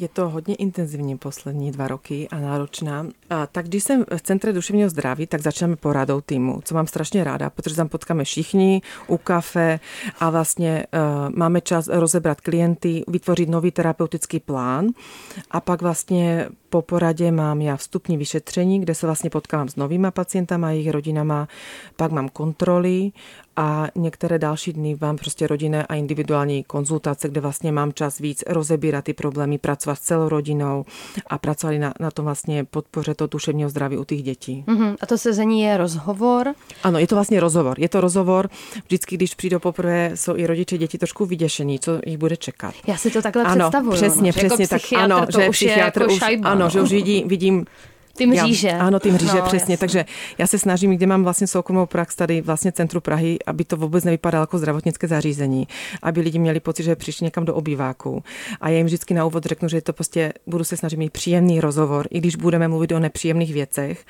Je 0.00 0.08
to 0.08 0.28
hodně 0.28 0.54
intenzivní 0.54 1.18
poslední 1.18 1.70
dva 1.70 1.88
roky 1.88 2.28
a 2.28 2.38
náročná. 2.38 3.06
A 3.30 3.46
tak 3.46 3.66
když 3.66 3.84
jsem 3.84 4.04
v 4.16 4.22
Centre 4.22 4.52
duševního 4.52 4.88
zdraví, 4.88 5.26
tak 5.26 5.40
začínáme 5.40 5.76
poradou 5.76 6.20
týmu, 6.20 6.60
co 6.64 6.74
mám 6.74 6.86
strašně 6.86 7.24
ráda, 7.24 7.50
protože 7.50 7.76
tam 7.76 7.88
potkáme 7.88 8.24
všichni 8.24 8.82
u 9.06 9.16
kafe 9.16 9.80
a 10.20 10.30
vlastně 10.30 10.86
uh, 10.92 11.36
máme 11.36 11.60
čas 11.60 11.88
rozebrat 11.88 12.40
klienty, 12.40 13.04
vytvořit 13.08 13.48
nový 13.48 13.70
terapeutický 13.70 14.40
plán 14.40 14.86
a 15.50 15.60
pak 15.60 15.82
vlastně 15.82 16.48
po 16.70 16.82
poradě 16.82 17.32
mám 17.32 17.60
já 17.60 17.76
vstupní 17.76 18.16
vyšetření, 18.16 18.80
kde 18.80 18.94
se 18.94 19.06
vlastně 19.06 19.30
potkávám 19.30 19.68
s 19.68 19.76
novýma 19.76 20.10
pacientama 20.10 20.68
a 20.68 20.70
jejich 20.70 20.90
rodinama, 20.90 21.48
pak 21.96 22.12
mám 22.12 22.28
kontroly 22.28 23.12
a 23.60 23.88
některé 23.94 24.38
další 24.38 24.72
dny 24.72 24.96
mám 25.00 25.16
prostě 25.16 25.46
rodinné 25.46 25.86
a 25.86 25.94
individuální 25.94 26.64
konzultace, 26.64 27.28
kde 27.28 27.40
vlastně 27.40 27.72
mám 27.72 27.92
čas 27.92 28.18
víc 28.18 28.44
rozebírat 28.46 29.04
ty 29.04 29.14
problémy, 29.14 29.58
pracovat 29.58 29.94
s 29.94 30.00
celou 30.00 30.28
rodinou 30.28 30.84
a 31.26 31.38
pracovali 31.38 31.78
na, 31.78 31.92
na 32.00 32.10
tom 32.10 32.24
vlastně 32.24 32.64
podpoře 32.64 33.14
toho 33.14 33.28
duševního 33.28 33.70
zdraví 33.70 33.96
u 33.96 34.04
těch 34.04 34.22
dětí. 34.22 34.64
Uh-huh. 34.66 34.96
A 35.00 35.06
to 35.06 35.18
sezení 35.18 35.60
je 35.60 35.76
rozhovor? 35.76 36.54
Ano, 36.82 36.98
je 36.98 37.06
to 37.06 37.14
vlastně 37.14 37.40
rozhovor. 37.40 37.80
Je 37.80 37.88
to 37.88 38.00
rozhovor, 38.00 38.48
vždycky, 38.84 39.16
když 39.16 39.34
přijdou 39.34 39.58
poprvé, 39.58 40.10
jsou 40.14 40.36
i 40.36 40.46
rodiče 40.46 40.78
děti 40.78 40.98
trošku 40.98 41.26
vyděšení, 41.26 41.78
co 41.78 42.00
jich 42.06 42.18
bude 42.18 42.36
čekat. 42.36 42.74
Já 42.86 42.96
si 42.96 43.10
to 43.10 43.22
takhle 43.22 43.42
ano, 43.42 43.54
představuju. 43.54 43.92
Přesně, 43.92 44.32
no, 44.32 44.32
přesně 44.32 44.66
jako 44.70 44.86
tak. 44.90 45.02
Ano, 45.02 45.26
že 45.38 45.50
psychiatr 45.50 46.06
už, 46.06 46.18
šajba, 46.18 46.48
ano, 46.48 46.60
no. 46.60 46.70
že 46.70 46.80
už 46.80 46.90
vidím, 46.90 47.28
vidím 47.28 47.66
ty 48.16 48.26
mříže. 48.26 48.68
Já, 48.68 48.86
ano, 48.86 49.00
ty 49.00 49.10
mříže, 49.10 49.34
no, 49.34 49.42
přesně. 49.42 49.72
Jasný. 49.72 49.76
Takže 49.76 50.04
já 50.38 50.46
se 50.46 50.58
snažím, 50.58 50.96
kde 50.96 51.06
mám 51.06 51.22
vlastně 51.22 51.46
soukromou 51.46 51.86
prax 51.86 52.16
tady 52.16 52.40
vlastně 52.40 52.72
centru 52.72 53.00
Prahy, 53.00 53.38
aby 53.46 53.64
to 53.64 53.76
vůbec 53.76 54.04
nevypadalo 54.04 54.42
jako 54.42 54.58
zdravotnické 54.58 55.08
zařízení, 55.08 55.68
aby 56.02 56.20
lidi 56.20 56.38
měli 56.38 56.60
pocit, 56.60 56.82
že 56.82 56.96
přišli 56.96 57.24
někam 57.24 57.44
do 57.44 57.54
obýváku. 57.54 58.22
A 58.60 58.68
já 58.68 58.76
jim 58.76 58.86
vždycky 58.86 59.14
na 59.14 59.24
úvod 59.24 59.46
řeknu, 59.46 59.68
že 59.68 59.80
to 59.80 59.92
prostě 59.92 60.32
budu 60.46 60.64
se 60.64 60.76
snažit 60.76 60.96
mít 60.96 61.12
příjemný 61.12 61.60
rozhovor, 61.60 62.06
i 62.10 62.18
když 62.18 62.36
budeme 62.36 62.68
mluvit 62.68 62.92
o 62.92 62.98
nepříjemných 62.98 63.52
věcech, 63.52 64.06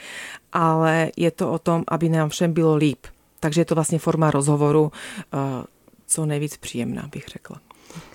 ale 0.52 1.10
je 1.16 1.30
to 1.30 1.52
o 1.52 1.58
tom, 1.58 1.84
aby 1.88 2.08
nám 2.08 2.28
všem 2.28 2.52
bylo 2.52 2.76
líp. 2.76 3.06
Takže 3.40 3.60
je 3.60 3.64
to 3.64 3.74
vlastně 3.74 3.98
forma 3.98 4.30
rozhovoru, 4.30 4.82
uh, 4.82 5.40
co 6.06 6.26
nejvíc 6.26 6.56
příjemná, 6.56 7.08
bych 7.12 7.28
řekla. 7.28 7.60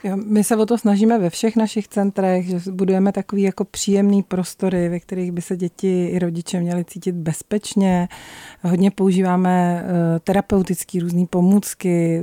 Jo, 0.04 0.18
my 0.26 0.44
se 0.44 0.56
o 0.56 0.66
to 0.66 0.78
snažíme 0.78 1.20
ve 1.20 1.30
všech 1.30 1.56
našich 1.56 1.88
centrech, 1.88 2.46
že 2.46 2.72
budujeme 2.72 3.12
takový 3.12 3.42
jako 3.42 3.66
příjemný 3.66 4.24
prostory, 4.24 4.90
ve 4.90 5.00
kterých 5.00 5.32
by 5.32 5.42
se 5.42 5.58
děti 5.58 6.06
i 6.06 6.20
rodiče 6.20 6.60
měli 6.60 6.86
cítit 6.86 7.12
bezpečně. 7.12 8.08
Hodně 8.64 8.92
používáme 8.92 9.84
eh, 9.86 10.20
terapeutické 10.20 11.00
různé 11.00 11.26
pomůcky, 11.30 12.22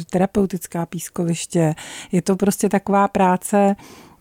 eh, 0.00 0.04
terapeutická 0.10 0.86
pískoviště. 0.86 1.74
Je 2.12 2.22
to 2.22 2.36
prostě 2.36 2.68
taková 2.68 3.08
práce, 3.08 3.76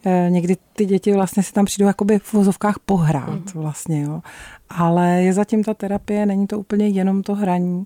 eh, 0.06 0.28
někdy 0.30 0.58
ty 0.74 0.86
děti 0.86 1.14
vlastně 1.14 1.44
si 1.44 1.54
tam 1.54 1.66
přijdou 1.66 1.88
jakoby 1.88 2.20
v 2.20 2.34
vozovkách 2.34 2.80
pohrát 2.86 3.30
mhm. 3.30 3.62
vlastně, 3.62 4.02
jo. 4.02 4.22
Ale 4.70 5.22
je 5.22 5.34
zatím 5.34 5.64
ta 5.64 5.74
terapie, 5.74 6.26
není 6.26 6.48
to 6.48 6.60
úplně 6.60 6.88
jenom 6.88 7.24
to 7.24 7.36
hraní 7.36 7.84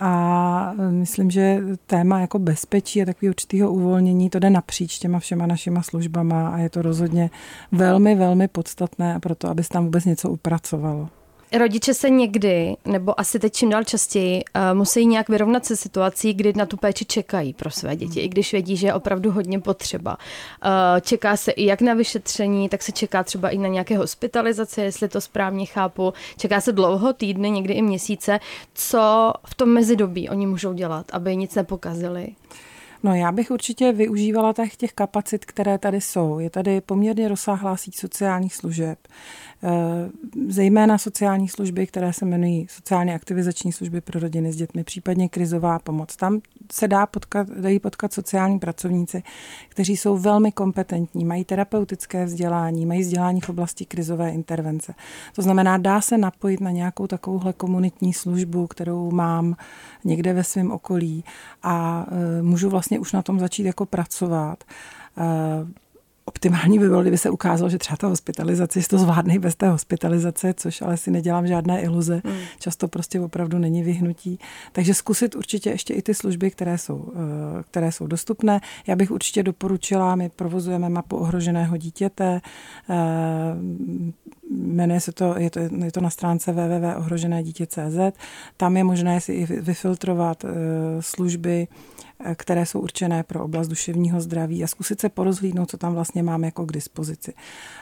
a 0.00 0.72
myslím, 0.90 1.30
že 1.30 1.62
téma 1.86 2.20
jako 2.20 2.38
bezpečí 2.38 3.02
a 3.02 3.04
takový 3.04 3.28
určitého 3.28 3.72
uvolnění, 3.72 4.30
to 4.30 4.38
jde 4.38 4.50
napříč 4.50 4.98
těma 4.98 5.18
všema 5.18 5.46
našima 5.46 5.82
službama 5.82 6.48
a 6.48 6.58
je 6.58 6.70
to 6.70 6.82
rozhodně 6.82 7.30
velmi, 7.72 8.14
velmi 8.14 8.48
podstatné 8.48 9.20
pro 9.20 9.34
to, 9.34 9.48
aby 9.48 9.62
se 9.62 9.68
tam 9.68 9.84
vůbec 9.84 10.04
něco 10.04 10.30
upracovalo. 10.30 11.08
Rodiče 11.52 11.94
se 11.94 12.10
někdy, 12.10 12.76
nebo 12.84 13.20
asi 13.20 13.38
teď 13.38 13.52
čím 13.52 13.70
dál 13.70 13.84
častěji, 13.84 14.44
uh, 14.44 14.78
musí 14.78 15.06
nějak 15.06 15.28
vyrovnat 15.28 15.66
se 15.66 15.76
situací, 15.76 16.34
kdy 16.34 16.52
na 16.56 16.66
tu 16.66 16.76
péči 16.76 17.04
čekají 17.04 17.52
pro 17.52 17.70
své 17.70 17.96
děti, 17.96 18.20
i 18.20 18.28
když 18.28 18.52
vědí, 18.52 18.76
že 18.76 18.86
je 18.86 18.94
opravdu 18.94 19.30
hodně 19.30 19.60
potřeba. 19.60 20.16
Uh, 20.64 21.00
čeká 21.00 21.36
se 21.36 21.50
i 21.50 21.64
jak 21.64 21.80
na 21.80 21.94
vyšetření, 21.94 22.68
tak 22.68 22.82
se 22.82 22.92
čeká 22.92 23.24
třeba 23.24 23.48
i 23.48 23.58
na 23.58 23.68
nějaké 23.68 23.98
hospitalizace, 23.98 24.82
jestli 24.82 25.08
to 25.08 25.20
správně 25.20 25.66
chápu. 25.66 26.12
Čeká 26.36 26.60
se 26.60 26.72
dlouho, 26.72 27.12
týdny, 27.12 27.50
někdy 27.50 27.74
i 27.74 27.82
měsíce. 27.82 28.40
Co 28.74 29.32
v 29.46 29.54
tom 29.54 29.68
mezidobí 29.68 30.28
oni 30.28 30.46
můžou 30.46 30.72
dělat, 30.72 31.06
aby 31.12 31.36
nic 31.36 31.54
nepokazili? 31.54 32.28
No 33.02 33.14
já 33.14 33.32
bych 33.32 33.50
určitě 33.50 33.92
využívala 33.92 34.52
těch, 34.52 34.76
těch 34.76 34.92
kapacit, 34.92 35.44
které 35.44 35.78
tady 35.78 36.00
jsou. 36.00 36.38
Je 36.38 36.50
tady 36.50 36.80
poměrně 36.80 37.28
rozsáhlá 37.28 37.76
síť 37.76 37.96
sociálních 37.96 38.54
služeb. 38.54 38.98
Eh, 39.62 40.10
zejména 40.48 40.98
sociální 40.98 41.48
služby, 41.48 41.86
které 41.86 42.12
se 42.12 42.24
jmenují 42.24 42.66
sociálně 42.70 43.14
aktivizační 43.14 43.72
služby 43.72 44.00
pro 44.00 44.20
rodiny 44.20 44.52
s 44.52 44.56
dětmi, 44.56 44.84
případně 44.84 45.28
krizová 45.28 45.78
pomoc. 45.78 46.16
Tam 46.16 46.40
se 46.72 46.88
dá 46.88 47.06
potkat, 47.06 47.48
dají 47.48 47.78
potkat 47.78 48.12
sociální 48.12 48.58
pracovníci, 48.58 49.22
kteří 49.68 49.96
jsou 49.96 50.18
velmi 50.18 50.52
kompetentní, 50.52 51.24
mají 51.24 51.44
terapeutické 51.44 52.24
vzdělání, 52.24 52.86
mají 52.86 53.00
vzdělání 53.00 53.40
v 53.40 53.48
oblasti 53.48 53.84
krizové 53.84 54.30
intervence. 54.30 54.94
To 55.34 55.42
znamená, 55.42 55.78
dá 55.78 56.00
se 56.00 56.18
napojit 56.18 56.60
na 56.60 56.70
nějakou 56.70 57.06
takovouhle 57.06 57.52
komunitní 57.52 58.12
službu, 58.12 58.66
kterou 58.66 59.10
mám 59.10 59.56
někde 60.04 60.32
ve 60.32 60.44
svém 60.44 60.70
okolí 60.72 61.24
a 61.62 62.06
eh, 62.08 62.42
můžu 62.42 62.70
vlastně 62.70 62.98
už 62.98 63.12
na 63.12 63.22
tom 63.22 63.38
začít 63.38 63.64
jako 63.64 63.86
pracovat. 63.86 64.64
Optimální 66.28 66.78
by 66.78 66.88
bylo, 66.88 67.02
kdyby 67.02 67.18
se 67.18 67.30
ukázalo, 67.30 67.70
že 67.70 67.78
třeba 67.78 67.96
ta 67.96 68.06
hospitalizace, 68.06 68.80
že 68.80 68.88
to 68.88 68.98
zvládne 68.98 69.38
bez 69.38 69.54
té 69.54 69.68
hospitalizace, 69.68 70.54
což 70.54 70.82
ale 70.82 70.96
si 70.96 71.10
nedělám 71.10 71.46
žádné 71.46 71.82
iluze. 71.82 72.22
Hmm. 72.24 72.36
Často 72.58 72.88
prostě 72.88 73.20
opravdu 73.20 73.58
není 73.58 73.82
vyhnutí. 73.82 74.38
Takže 74.72 74.94
zkusit 74.94 75.34
určitě 75.34 75.70
ještě 75.70 75.94
i 75.94 76.02
ty 76.02 76.14
služby, 76.14 76.50
které 76.50 76.78
jsou, 76.78 77.12
eh, 77.14 77.62
které 77.62 77.92
jsou 77.92 78.06
dostupné. 78.06 78.60
Já 78.86 78.96
bych 78.96 79.10
určitě 79.10 79.42
doporučila, 79.42 80.14
my 80.14 80.28
provozujeme 80.28 80.88
mapu 80.88 81.16
ohroženého 81.16 81.76
dítěte, 81.76 82.40
eh, 82.90 82.94
jmenuje 84.50 85.00
se 85.00 85.12
to, 85.12 85.34
je 85.38 85.50
to, 85.50 85.60
je 85.60 85.92
to 85.92 86.00
na 86.00 86.10
stránce 86.10 86.52
www.ohroženédítě.cz. 86.52 88.18
Tam 88.56 88.76
je 88.76 88.84
možné 88.84 89.20
si 89.20 89.32
i 89.32 89.46
vyfiltrovat 89.46 90.44
eh, 90.44 90.48
služby, 91.00 91.68
které 92.34 92.66
jsou 92.66 92.80
určené 92.80 93.22
pro 93.22 93.44
oblast 93.44 93.68
duševního 93.68 94.20
zdraví 94.20 94.64
a 94.64 94.66
zkusit 94.66 95.00
se 95.00 95.08
porozhlídnout, 95.08 95.70
co 95.70 95.78
tam 95.78 95.94
vlastně 95.94 96.22
máme 96.22 96.46
jako 96.46 96.66
k 96.66 96.72
dispozici. 96.72 97.34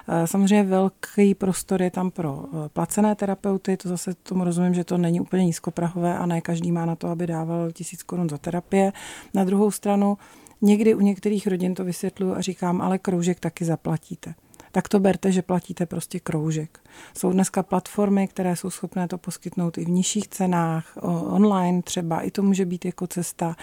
Eh, 0.08 0.26
samozřejmě 0.26 0.62
velký 0.62 1.34
prostor 1.34 1.82
je 1.82 1.90
tam 1.90 2.10
pro 2.10 2.44
eh, 2.44 2.68
placené 2.68 3.14
terapeuty, 3.14 3.76
to 3.76 3.88
zase 3.88 4.14
tomu 4.14 4.44
rozumím, 4.44 4.74
že 4.74 4.84
to 4.84 4.98
není 4.98 5.20
úplně 5.20 5.44
nízkoprahové 5.44 6.18
a 6.18 6.26
ne 6.26 6.40
každý 6.40 6.72
má 6.72 6.86
na 6.86 6.96
to, 6.96 7.08
aby 7.08 7.26
dával 7.26 7.72
tisíc 7.72 8.02
korun 8.02 8.28
za 8.28 8.38
terapie. 8.38 8.92
Na 9.34 9.44
druhou 9.44 9.70
stranu, 9.70 10.18
někdy 10.62 10.94
u 10.94 11.00
některých 11.00 11.46
rodin 11.46 11.74
to 11.74 11.84
vysvětluju 11.84 12.34
a 12.34 12.40
říkám, 12.40 12.80
ale 12.80 12.98
kroužek 12.98 13.40
taky 13.40 13.64
zaplatíte 13.64 14.34
tak 14.74 14.88
to 14.88 15.00
berte, 15.00 15.32
že 15.32 15.42
platíte 15.42 15.86
prostě 15.86 16.20
kroužek. 16.20 16.78
Jsou 17.18 17.32
dneska 17.32 17.62
platformy, 17.62 18.28
které 18.28 18.56
jsou 18.56 18.70
schopné 18.70 19.08
to 19.08 19.18
poskytnout 19.18 19.78
i 19.78 19.84
v 19.84 19.88
nižších 19.88 20.28
cenách, 20.28 20.98
online 21.02 21.82
třeba, 21.82 22.20
i 22.20 22.30
to 22.30 22.42
může 22.42 22.64
být 22.64 22.84
jako 22.84 23.06
cesta. 23.06 23.56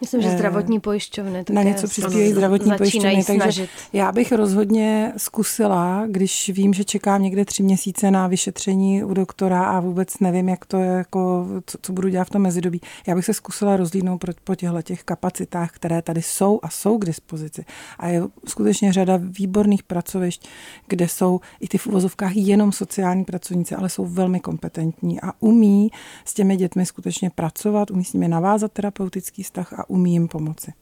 Myslím, 0.00 0.22
že 0.22 0.28
eh, 0.28 0.34
zdravotní 0.34 0.80
pojišťovny. 0.80 1.44
Na 1.50 1.62
něco 1.62 1.88
přispívají 1.88 2.32
zdravotní 2.32 2.72
pojišťovny, 2.78 3.24
takže 3.24 3.68
já 3.92 4.12
bych 4.12 4.32
rozhodně 4.32 5.12
zkusila, 5.16 6.06
když 6.06 6.50
vím, 6.54 6.74
že 6.74 6.84
čekám 6.84 7.22
někde 7.22 7.44
tři 7.44 7.62
měsíce 7.62 8.10
na 8.10 8.26
vyšetření 8.26 9.04
u 9.04 9.14
doktora 9.14 9.64
a 9.64 9.80
vůbec 9.80 10.18
nevím, 10.20 10.48
jak 10.48 10.66
to 10.66 10.76
je, 10.76 10.90
jako, 10.90 11.46
co, 11.66 11.78
co 11.82 11.92
budu 11.92 12.08
dělat 12.08 12.24
v 12.24 12.30
tom 12.30 12.42
mezidobí. 12.42 12.80
Já 13.06 13.14
bych 13.14 13.24
se 13.24 13.34
zkusila 13.34 13.76
rozlídnout 13.76 14.24
po 14.44 14.54
těchto 14.54 14.82
těch 14.82 15.04
kapacitách, 15.04 15.70
které 15.72 16.02
tady 16.02 16.22
jsou 16.22 16.60
a 16.62 16.68
jsou 16.68 16.98
k 16.98 17.04
dispozici. 17.04 17.64
A 17.98 18.08
je 18.08 18.22
skutečně 18.46 18.92
řada 18.92 19.18
výborných 19.22 19.82
pracovišť, 19.82 20.48
kde 20.86 21.08
jsou 21.08 21.40
i 21.60 21.68
ty 21.68 21.78
v 21.78 21.86
uvozovkách 21.86 22.36
jenom 22.36 22.72
sociální 22.72 23.24
pracovníci, 23.24 23.74
ale 23.74 23.88
jsou 23.88 24.06
velmi 24.06 24.40
kompetentní 24.40 25.20
a 25.20 25.32
umí 25.40 25.90
s 26.24 26.34
těmi 26.34 26.56
dětmi 26.56 26.86
skutečně 26.86 27.30
pracovat, 27.30 27.90
umí 27.90 28.04
s 28.04 28.12
nimi 28.12 28.28
navázat 28.28 28.72
terapeutický 28.72 29.42
vztah 29.42 29.72
a 29.72 29.90
umí 29.90 30.12
jim 30.12 30.28
pomoci. 30.28 30.72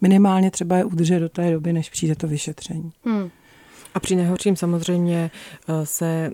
Minimálně 0.00 0.50
třeba 0.50 0.76
je 0.76 0.84
udržet 0.84 1.20
do 1.20 1.28
té 1.28 1.50
doby, 1.50 1.72
než 1.72 1.90
přijde 1.90 2.14
to 2.14 2.28
vyšetření. 2.28 2.92
Hmm. 3.04 3.30
A 3.94 4.00
při 4.00 4.16
nejhorším 4.16 4.56
samozřejmě 4.56 5.30
eh, 5.68 5.86
se 5.86 6.30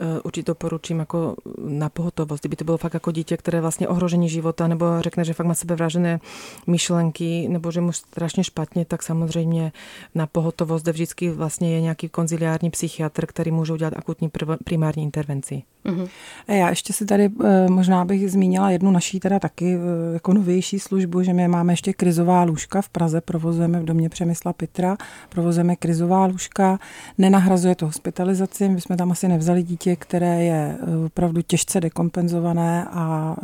Eh, 0.00 0.20
určitě 0.20 0.46
doporučím 0.46 0.98
jako 0.98 1.36
na 1.58 1.88
pohotovost. 1.88 2.42
Kdyby 2.42 2.56
to 2.56 2.64
bylo 2.64 2.76
fakt 2.76 2.94
jako 2.94 3.12
dítě, 3.12 3.36
které 3.36 3.60
vlastně 3.60 3.88
ohrožení 3.88 4.28
života, 4.28 4.68
nebo 4.68 4.86
řekne, 5.00 5.24
že 5.24 5.34
fakt 5.34 5.46
má 5.46 5.54
sebevražené 5.54 6.20
myšlenky, 6.66 7.48
nebo 7.48 7.70
že 7.70 7.80
mu 7.80 7.92
strašně 7.92 8.44
špatně, 8.44 8.84
tak 8.84 9.02
samozřejmě 9.02 9.72
na 10.14 10.26
pohotovost, 10.26 10.86
vždycky 10.86 11.30
vlastně 11.30 11.74
je 11.74 11.80
nějaký 11.80 12.08
konziliární 12.08 12.70
psychiatr, 12.70 13.26
který 13.26 13.50
může 13.50 13.72
udělat 13.72 13.94
akutní 13.96 14.30
primární 14.64 15.02
intervenci. 15.02 15.62
Mm-hmm. 15.84 16.08
Já 16.48 16.68
ještě 16.68 16.92
si 16.92 17.04
tady 17.04 17.30
eh, 17.44 17.68
možná 17.68 18.04
bych 18.04 18.30
zmínila 18.30 18.70
jednu 18.70 18.90
naší 18.90 19.20
teda 19.20 19.38
taky 19.38 19.74
eh, 19.74 20.14
jako 20.14 20.32
novější 20.32 20.78
službu, 20.78 21.22
že 21.22 21.32
my 21.32 21.48
máme 21.48 21.72
ještě 21.72 21.92
krizová 21.92 22.42
lůžka 22.42 22.82
v 22.82 22.88
Praze, 22.88 23.20
provozujeme 23.20 23.80
v 23.80 23.84
domě 23.84 24.08
Přemysla 24.08 24.52
Pitra, 24.52 24.96
provozujeme 25.28 25.76
krizová 25.76 26.26
lůžka, 26.26 26.78
nenahrazuje 27.18 27.74
to 27.74 27.86
hospitalizaci, 27.86 28.68
my 28.68 28.80
jsme 28.80 28.96
tam 28.96 29.12
asi 29.12 29.28
nevzali 29.28 29.62
dítě, 29.62 29.96
které 29.96 30.44
je 30.44 30.78
eh, 30.80 31.06
opravdu 31.06 31.42
těžce 31.42 31.80
dekompenzované 31.80 32.86
a 32.90 33.36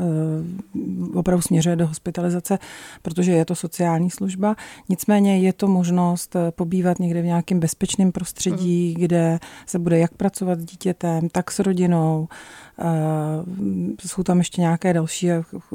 opravdu 1.15 1.43
směřuje 1.43 1.77
do 1.77 1.87
hospitalizace, 1.87 2.59
protože 3.03 3.33
je 3.33 3.45
to 3.45 3.55
sociální 3.55 4.11
služba. 4.11 4.57
Nicméně 4.89 5.39
je 5.39 5.53
to 5.53 5.69
možnost 5.69 6.37
pobývat 6.51 6.99
někde 6.99 7.23
v 7.23 7.25
nějakém 7.25 7.61
bezpečném 7.61 8.13
prostředí, 8.13 8.95
mm. 8.97 9.03
kde 9.03 9.39
se 9.67 9.79
bude 9.79 9.99
jak 9.99 10.15
pracovat 10.15 10.61
s 10.61 10.65
dítětem, 10.65 11.29
tak 11.29 11.51
s 11.51 11.59
rodinou, 11.59 12.24
Eh, 12.79 14.07
jsou 14.07 14.23
tam 14.23 14.39
ještě 14.39 14.61
nějaké 14.61 14.93
další, 14.93 15.27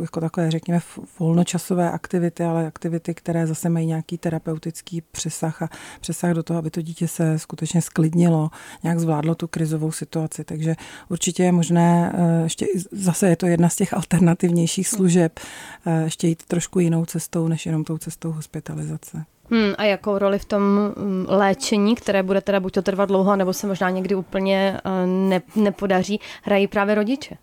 jako 0.01 0.19
takové, 0.19 0.51
řekněme, 0.51 0.79
volnočasové 1.19 1.91
aktivity, 1.91 2.43
ale 2.43 2.67
aktivity, 2.67 3.13
které 3.13 3.47
zase 3.47 3.69
mají 3.69 3.87
nějaký 3.87 4.17
terapeutický 4.17 5.01
přesah 5.01 5.61
a 5.61 5.69
přesah 6.01 6.33
do 6.33 6.43
toho, 6.43 6.59
aby 6.59 6.69
to 6.69 6.81
dítě 6.81 7.07
se 7.07 7.39
skutečně 7.39 7.81
sklidnilo, 7.81 8.49
nějak 8.83 8.99
zvládlo 8.99 9.35
tu 9.35 9.47
krizovou 9.47 9.91
situaci. 9.91 10.43
Takže 10.43 10.75
určitě 11.09 11.43
je 11.43 11.51
možné, 11.51 12.13
eh, 12.15 12.43
ještě 12.43 12.65
zase 12.91 13.29
je 13.29 13.35
to 13.35 13.47
jedna 13.47 13.69
z 13.69 13.75
těch 13.75 13.93
alternativnějších 13.93 14.87
služeb, 14.87 15.39
eh, 15.85 16.03
ještě 16.03 16.27
jít 16.27 16.43
trošku 16.43 16.79
jinou 16.79 17.05
cestou, 17.05 17.47
než 17.47 17.65
jenom 17.65 17.83
tou 17.83 17.97
cestou 17.97 18.31
hospitalizace. 18.31 19.25
Hmm, 19.51 19.73
a 19.77 19.83
jakou 19.83 20.17
roli 20.17 20.39
v 20.39 20.45
tom 20.45 20.61
mm, 20.63 21.25
léčení, 21.29 21.95
které 21.95 22.23
bude 22.23 22.41
teda 22.41 22.59
buď 22.59 22.73
to 22.73 22.81
trvat 22.81 23.05
dlouho, 23.05 23.35
nebo 23.35 23.53
se 23.53 23.67
možná 23.67 23.89
někdy 23.89 24.15
úplně 24.15 24.79
eh, 24.85 25.07
ne, 25.07 25.41
nepodaří, 25.55 26.19
hrají 26.43 26.67
právě 26.67 26.95
rodiče? 26.95 27.37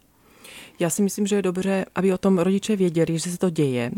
Já 0.78 0.90
si 0.90 1.02
myslím, 1.02 1.26
že 1.26 1.36
je 1.36 1.42
dobře, 1.42 1.84
aby 1.94 2.12
o 2.12 2.18
tom 2.18 2.38
rodiče 2.38 2.76
věděli, 2.76 3.18
že 3.18 3.30
se 3.30 3.38
to 3.38 3.50
děje 3.50 3.90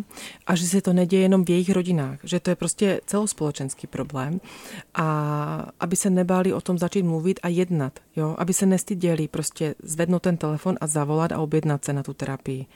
a 0.46 0.54
že 0.54 0.66
se 0.66 0.82
to 0.82 0.92
neděje 0.92 1.22
jenom 1.22 1.44
v 1.44 1.50
jejich 1.50 1.70
rodinách, 1.70 2.18
že 2.24 2.40
to 2.40 2.50
je 2.50 2.56
prostě 2.56 3.00
celospolečenský 3.06 3.86
problém 3.86 4.40
a 4.94 5.66
aby 5.80 5.96
se 5.96 6.10
nebáli 6.10 6.52
o 6.52 6.60
tom 6.60 6.78
začít 6.78 7.02
mluvit 7.02 7.40
a 7.42 7.48
jednat, 7.48 7.98
jo? 8.16 8.34
aby 8.38 8.52
se 8.52 8.66
nestyděli 8.66 9.28
prostě 9.28 9.74
zvednout 9.82 10.22
ten 10.22 10.36
telefon 10.36 10.76
a 10.80 10.86
zavolat 10.86 11.32
a 11.32 11.38
objednat 11.38 11.84
se 11.84 11.92
na 11.92 12.02
tu 12.02 12.14
terapii. 12.14 12.66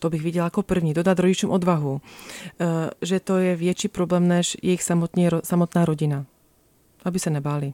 To 0.00 0.10
bych 0.10 0.22
viděla 0.22 0.46
jako 0.46 0.62
první, 0.62 0.94
dodat 0.94 1.18
rodičům 1.18 1.50
odvahu, 1.50 2.00
eh, 2.60 2.66
že 3.02 3.20
to 3.20 3.36
je 3.36 3.56
větší 3.56 3.88
problém 3.88 4.28
než 4.28 4.56
jejich 4.62 4.82
samotný, 4.82 5.28
samotná 5.44 5.84
rodina. 5.84 6.26
Aby 7.04 7.18
se 7.18 7.30
nebáli. 7.30 7.72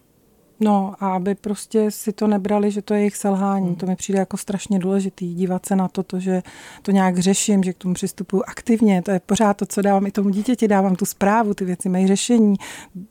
No 0.60 0.94
a 1.00 1.14
aby 1.14 1.34
prostě 1.34 1.90
si 1.90 2.12
to 2.12 2.26
nebrali, 2.26 2.70
že 2.70 2.82
to 2.82 2.94
je 2.94 3.00
jejich 3.00 3.16
selhání. 3.16 3.66
Hmm. 3.66 3.76
To 3.76 3.86
mi 3.86 3.96
přijde 3.96 4.18
jako 4.18 4.36
strašně 4.36 4.78
důležitý. 4.78 5.34
Dívat 5.34 5.66
se 5.66 5.76
na 5.76 5.88
to, 5.88 6.02
to, 6.02 6.20
že 6.20 6.42
to 6.82 6.90
nějak 6.90 7.18
řeším, 7.18 7.62
že 7.62 7.72
k 7.72 7.78
tomu 7.78 7.94
přistupuji 7.94 8.42
aktivně. 8.46 9.02
To 9.02 9.10
je 9.10 9.20
pořád 9.20 9.56
to, 9.56 9.66
co 9.66 9.82
dávám 9.82 10.06
i 10.06 10.10
tomu 10.10 10.30
dítěti. 10.30 10.68
Dávám 10.68 10.96
tu 10.96 11.04
zprávu, 11.04 11.54
ty 11.54 11.64
věci 11.64 11.88
mají 11.88 12.06
řešení. 12.06 12.54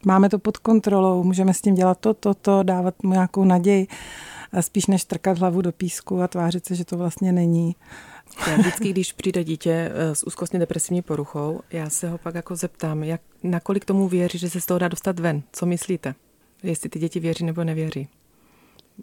Máme 0.05 0.29
to 0.29 0.39
pod 0.39 0.57
kontrolou, 0.57 1.23
můžeme 1.23 1.53
s 1.53 1.61
tím 1.61 1.75
dělat 1.75 1.99
to, 1.99 2.13
to, 2.13 2.33
to, 2.33 2.63
dávat 2.63 3.03
mu 3.03 3.13
nějakou 3.13 3.43
naději. 3.43 3.87
Spíš 4.61 4.87
než 4.87 5.05
trkat 5.05 5.37
hlavu 5.37 5.61
do 5.61 5.71
písku 5.71 6.21
a 6.21 6.27
tvářit 6.27 6.65
se, 6.65 6.75
že 6.75 6.85
to 6.85 6.97
vlastně 6.97 7.31
není. 7.31 7.75
Já 8.47 8.57
vždycky, 8.57 8.89
když 8.89 9.13
přijde 9.13 9.43
dítě 9.43 9.91
eh, 9.93 10.15
s 10.15 10.27
úzkostně 10.27 10.59
depresivní 10.59 11.01
poruchou, 11.01 11.61
já 11.71 11.89
se 11.89 12.09
ho 12.09 12.17
pak 12.17 12.35
jako 12.35 12.55
zeptám, 12.55 13.03
jak, 13.03 13.21
nakolik 13.43 13.85
tomu 13.85 14.07
věří, 14.07 14.37
že 14.37 14.49
se 14.49 14.61
z 14.61 14.65
toho 14.65 14.79
dá 14.79 14.87
dostat 14.87 15.19
ven. 15.19 15.43
Co 15.51 15.65
myslíte? 15.65 16.15
Jestli 16.63 16.89
ty 16.89 16.99
děti 16.99 17.19
věří 17.19 17.45
nebo 17.45 17.63
nevěří. 17.63 18.07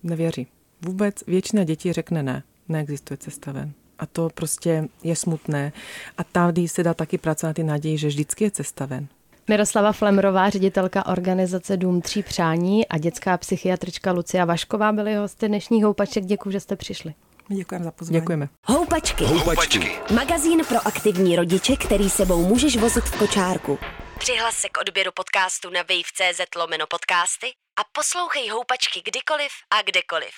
Nevěří. 0.02 0.46
Vůbec 0.82 1.14
většina 1.26 1.64
dětí 1.64 1.92
řekne 1.92 2.22
ne, 2.22 2.42
neexistuje 2.68 3.18
cesta 3.18 3.52
ven. 3.52 3.72
A 3.98 4.06
to 4.06 4.30
prostě 4.34 4.88
je 5.02 5.16
smutné. 5.16 5.72
A 6.18 6.24
tady 6.24 6.68
se 6.68 6.82
dá 6.82 6.94
taky 6.94 7.18
pracovat 7.18 7.56
ty 7.56 7.62
naději, 7.62 7.98
že 7.98 8.08
vždycky 8.08 8.44
je 8.44 8.50
cesta 8.50 8.86
ven. 8.86 9.08
Miroslava 9.48 9.92
Flemrová, 9.92 10.50
ředitelka 10.50 11.06
organizace 11.06 11.76
Dům 11.76 12.00
tří 12.00 12.22
přání 12.22 12.88
a 12.88 12.98
dětská 12.98 13.36
psychiatrička 13.36 14.12
Lucia 14.12 14.44
Vašková 14.44 14.92
byly 14.92 15.14
hosty 15.14 15.48
dnešních 15.48 15.84
houpaček. 15.84 16.24
Děkuji, 16.24 16.50
že 16.50 16.60
jste 16.60 16.76
přišli. 16.76 17.14
Děkujeme 17.56 17.84
za 17.84 17.90
pozvání. 17.90 18.20
Děkujeme. 18.20 18.48
Houpačky. 18.66 19.24
Houpačky. 19.24 19.98
Magazín 20.14 20.64
pro 20.64 20.86
aktivní 20.86 21.36
rodiče, 21.36 21.76
který 21.76 22.10
sebou 22.10 22.46
můžeš 22.46 22.76
vozit 22.76 23.04
v 23.04 23.18
kočárku. 23.18 23.78
Přihlas 24.18 24.54
se 24.56 24.68
k 24.68 24.78
odběru 24.80 25.10
podcastu 25.14 25.70
na 25.70 25.80
wave.cz 25.82 26.40
lomeno 26.56 26.86
podcasty 26.86 27.46
a 27.80 27.82
poslouchej 27.92 28.48
Houpačky 28.48 29.02
kdykoliv 29.04 29.52
a 29.70 29.82
kdekoliv. 29.82 30.34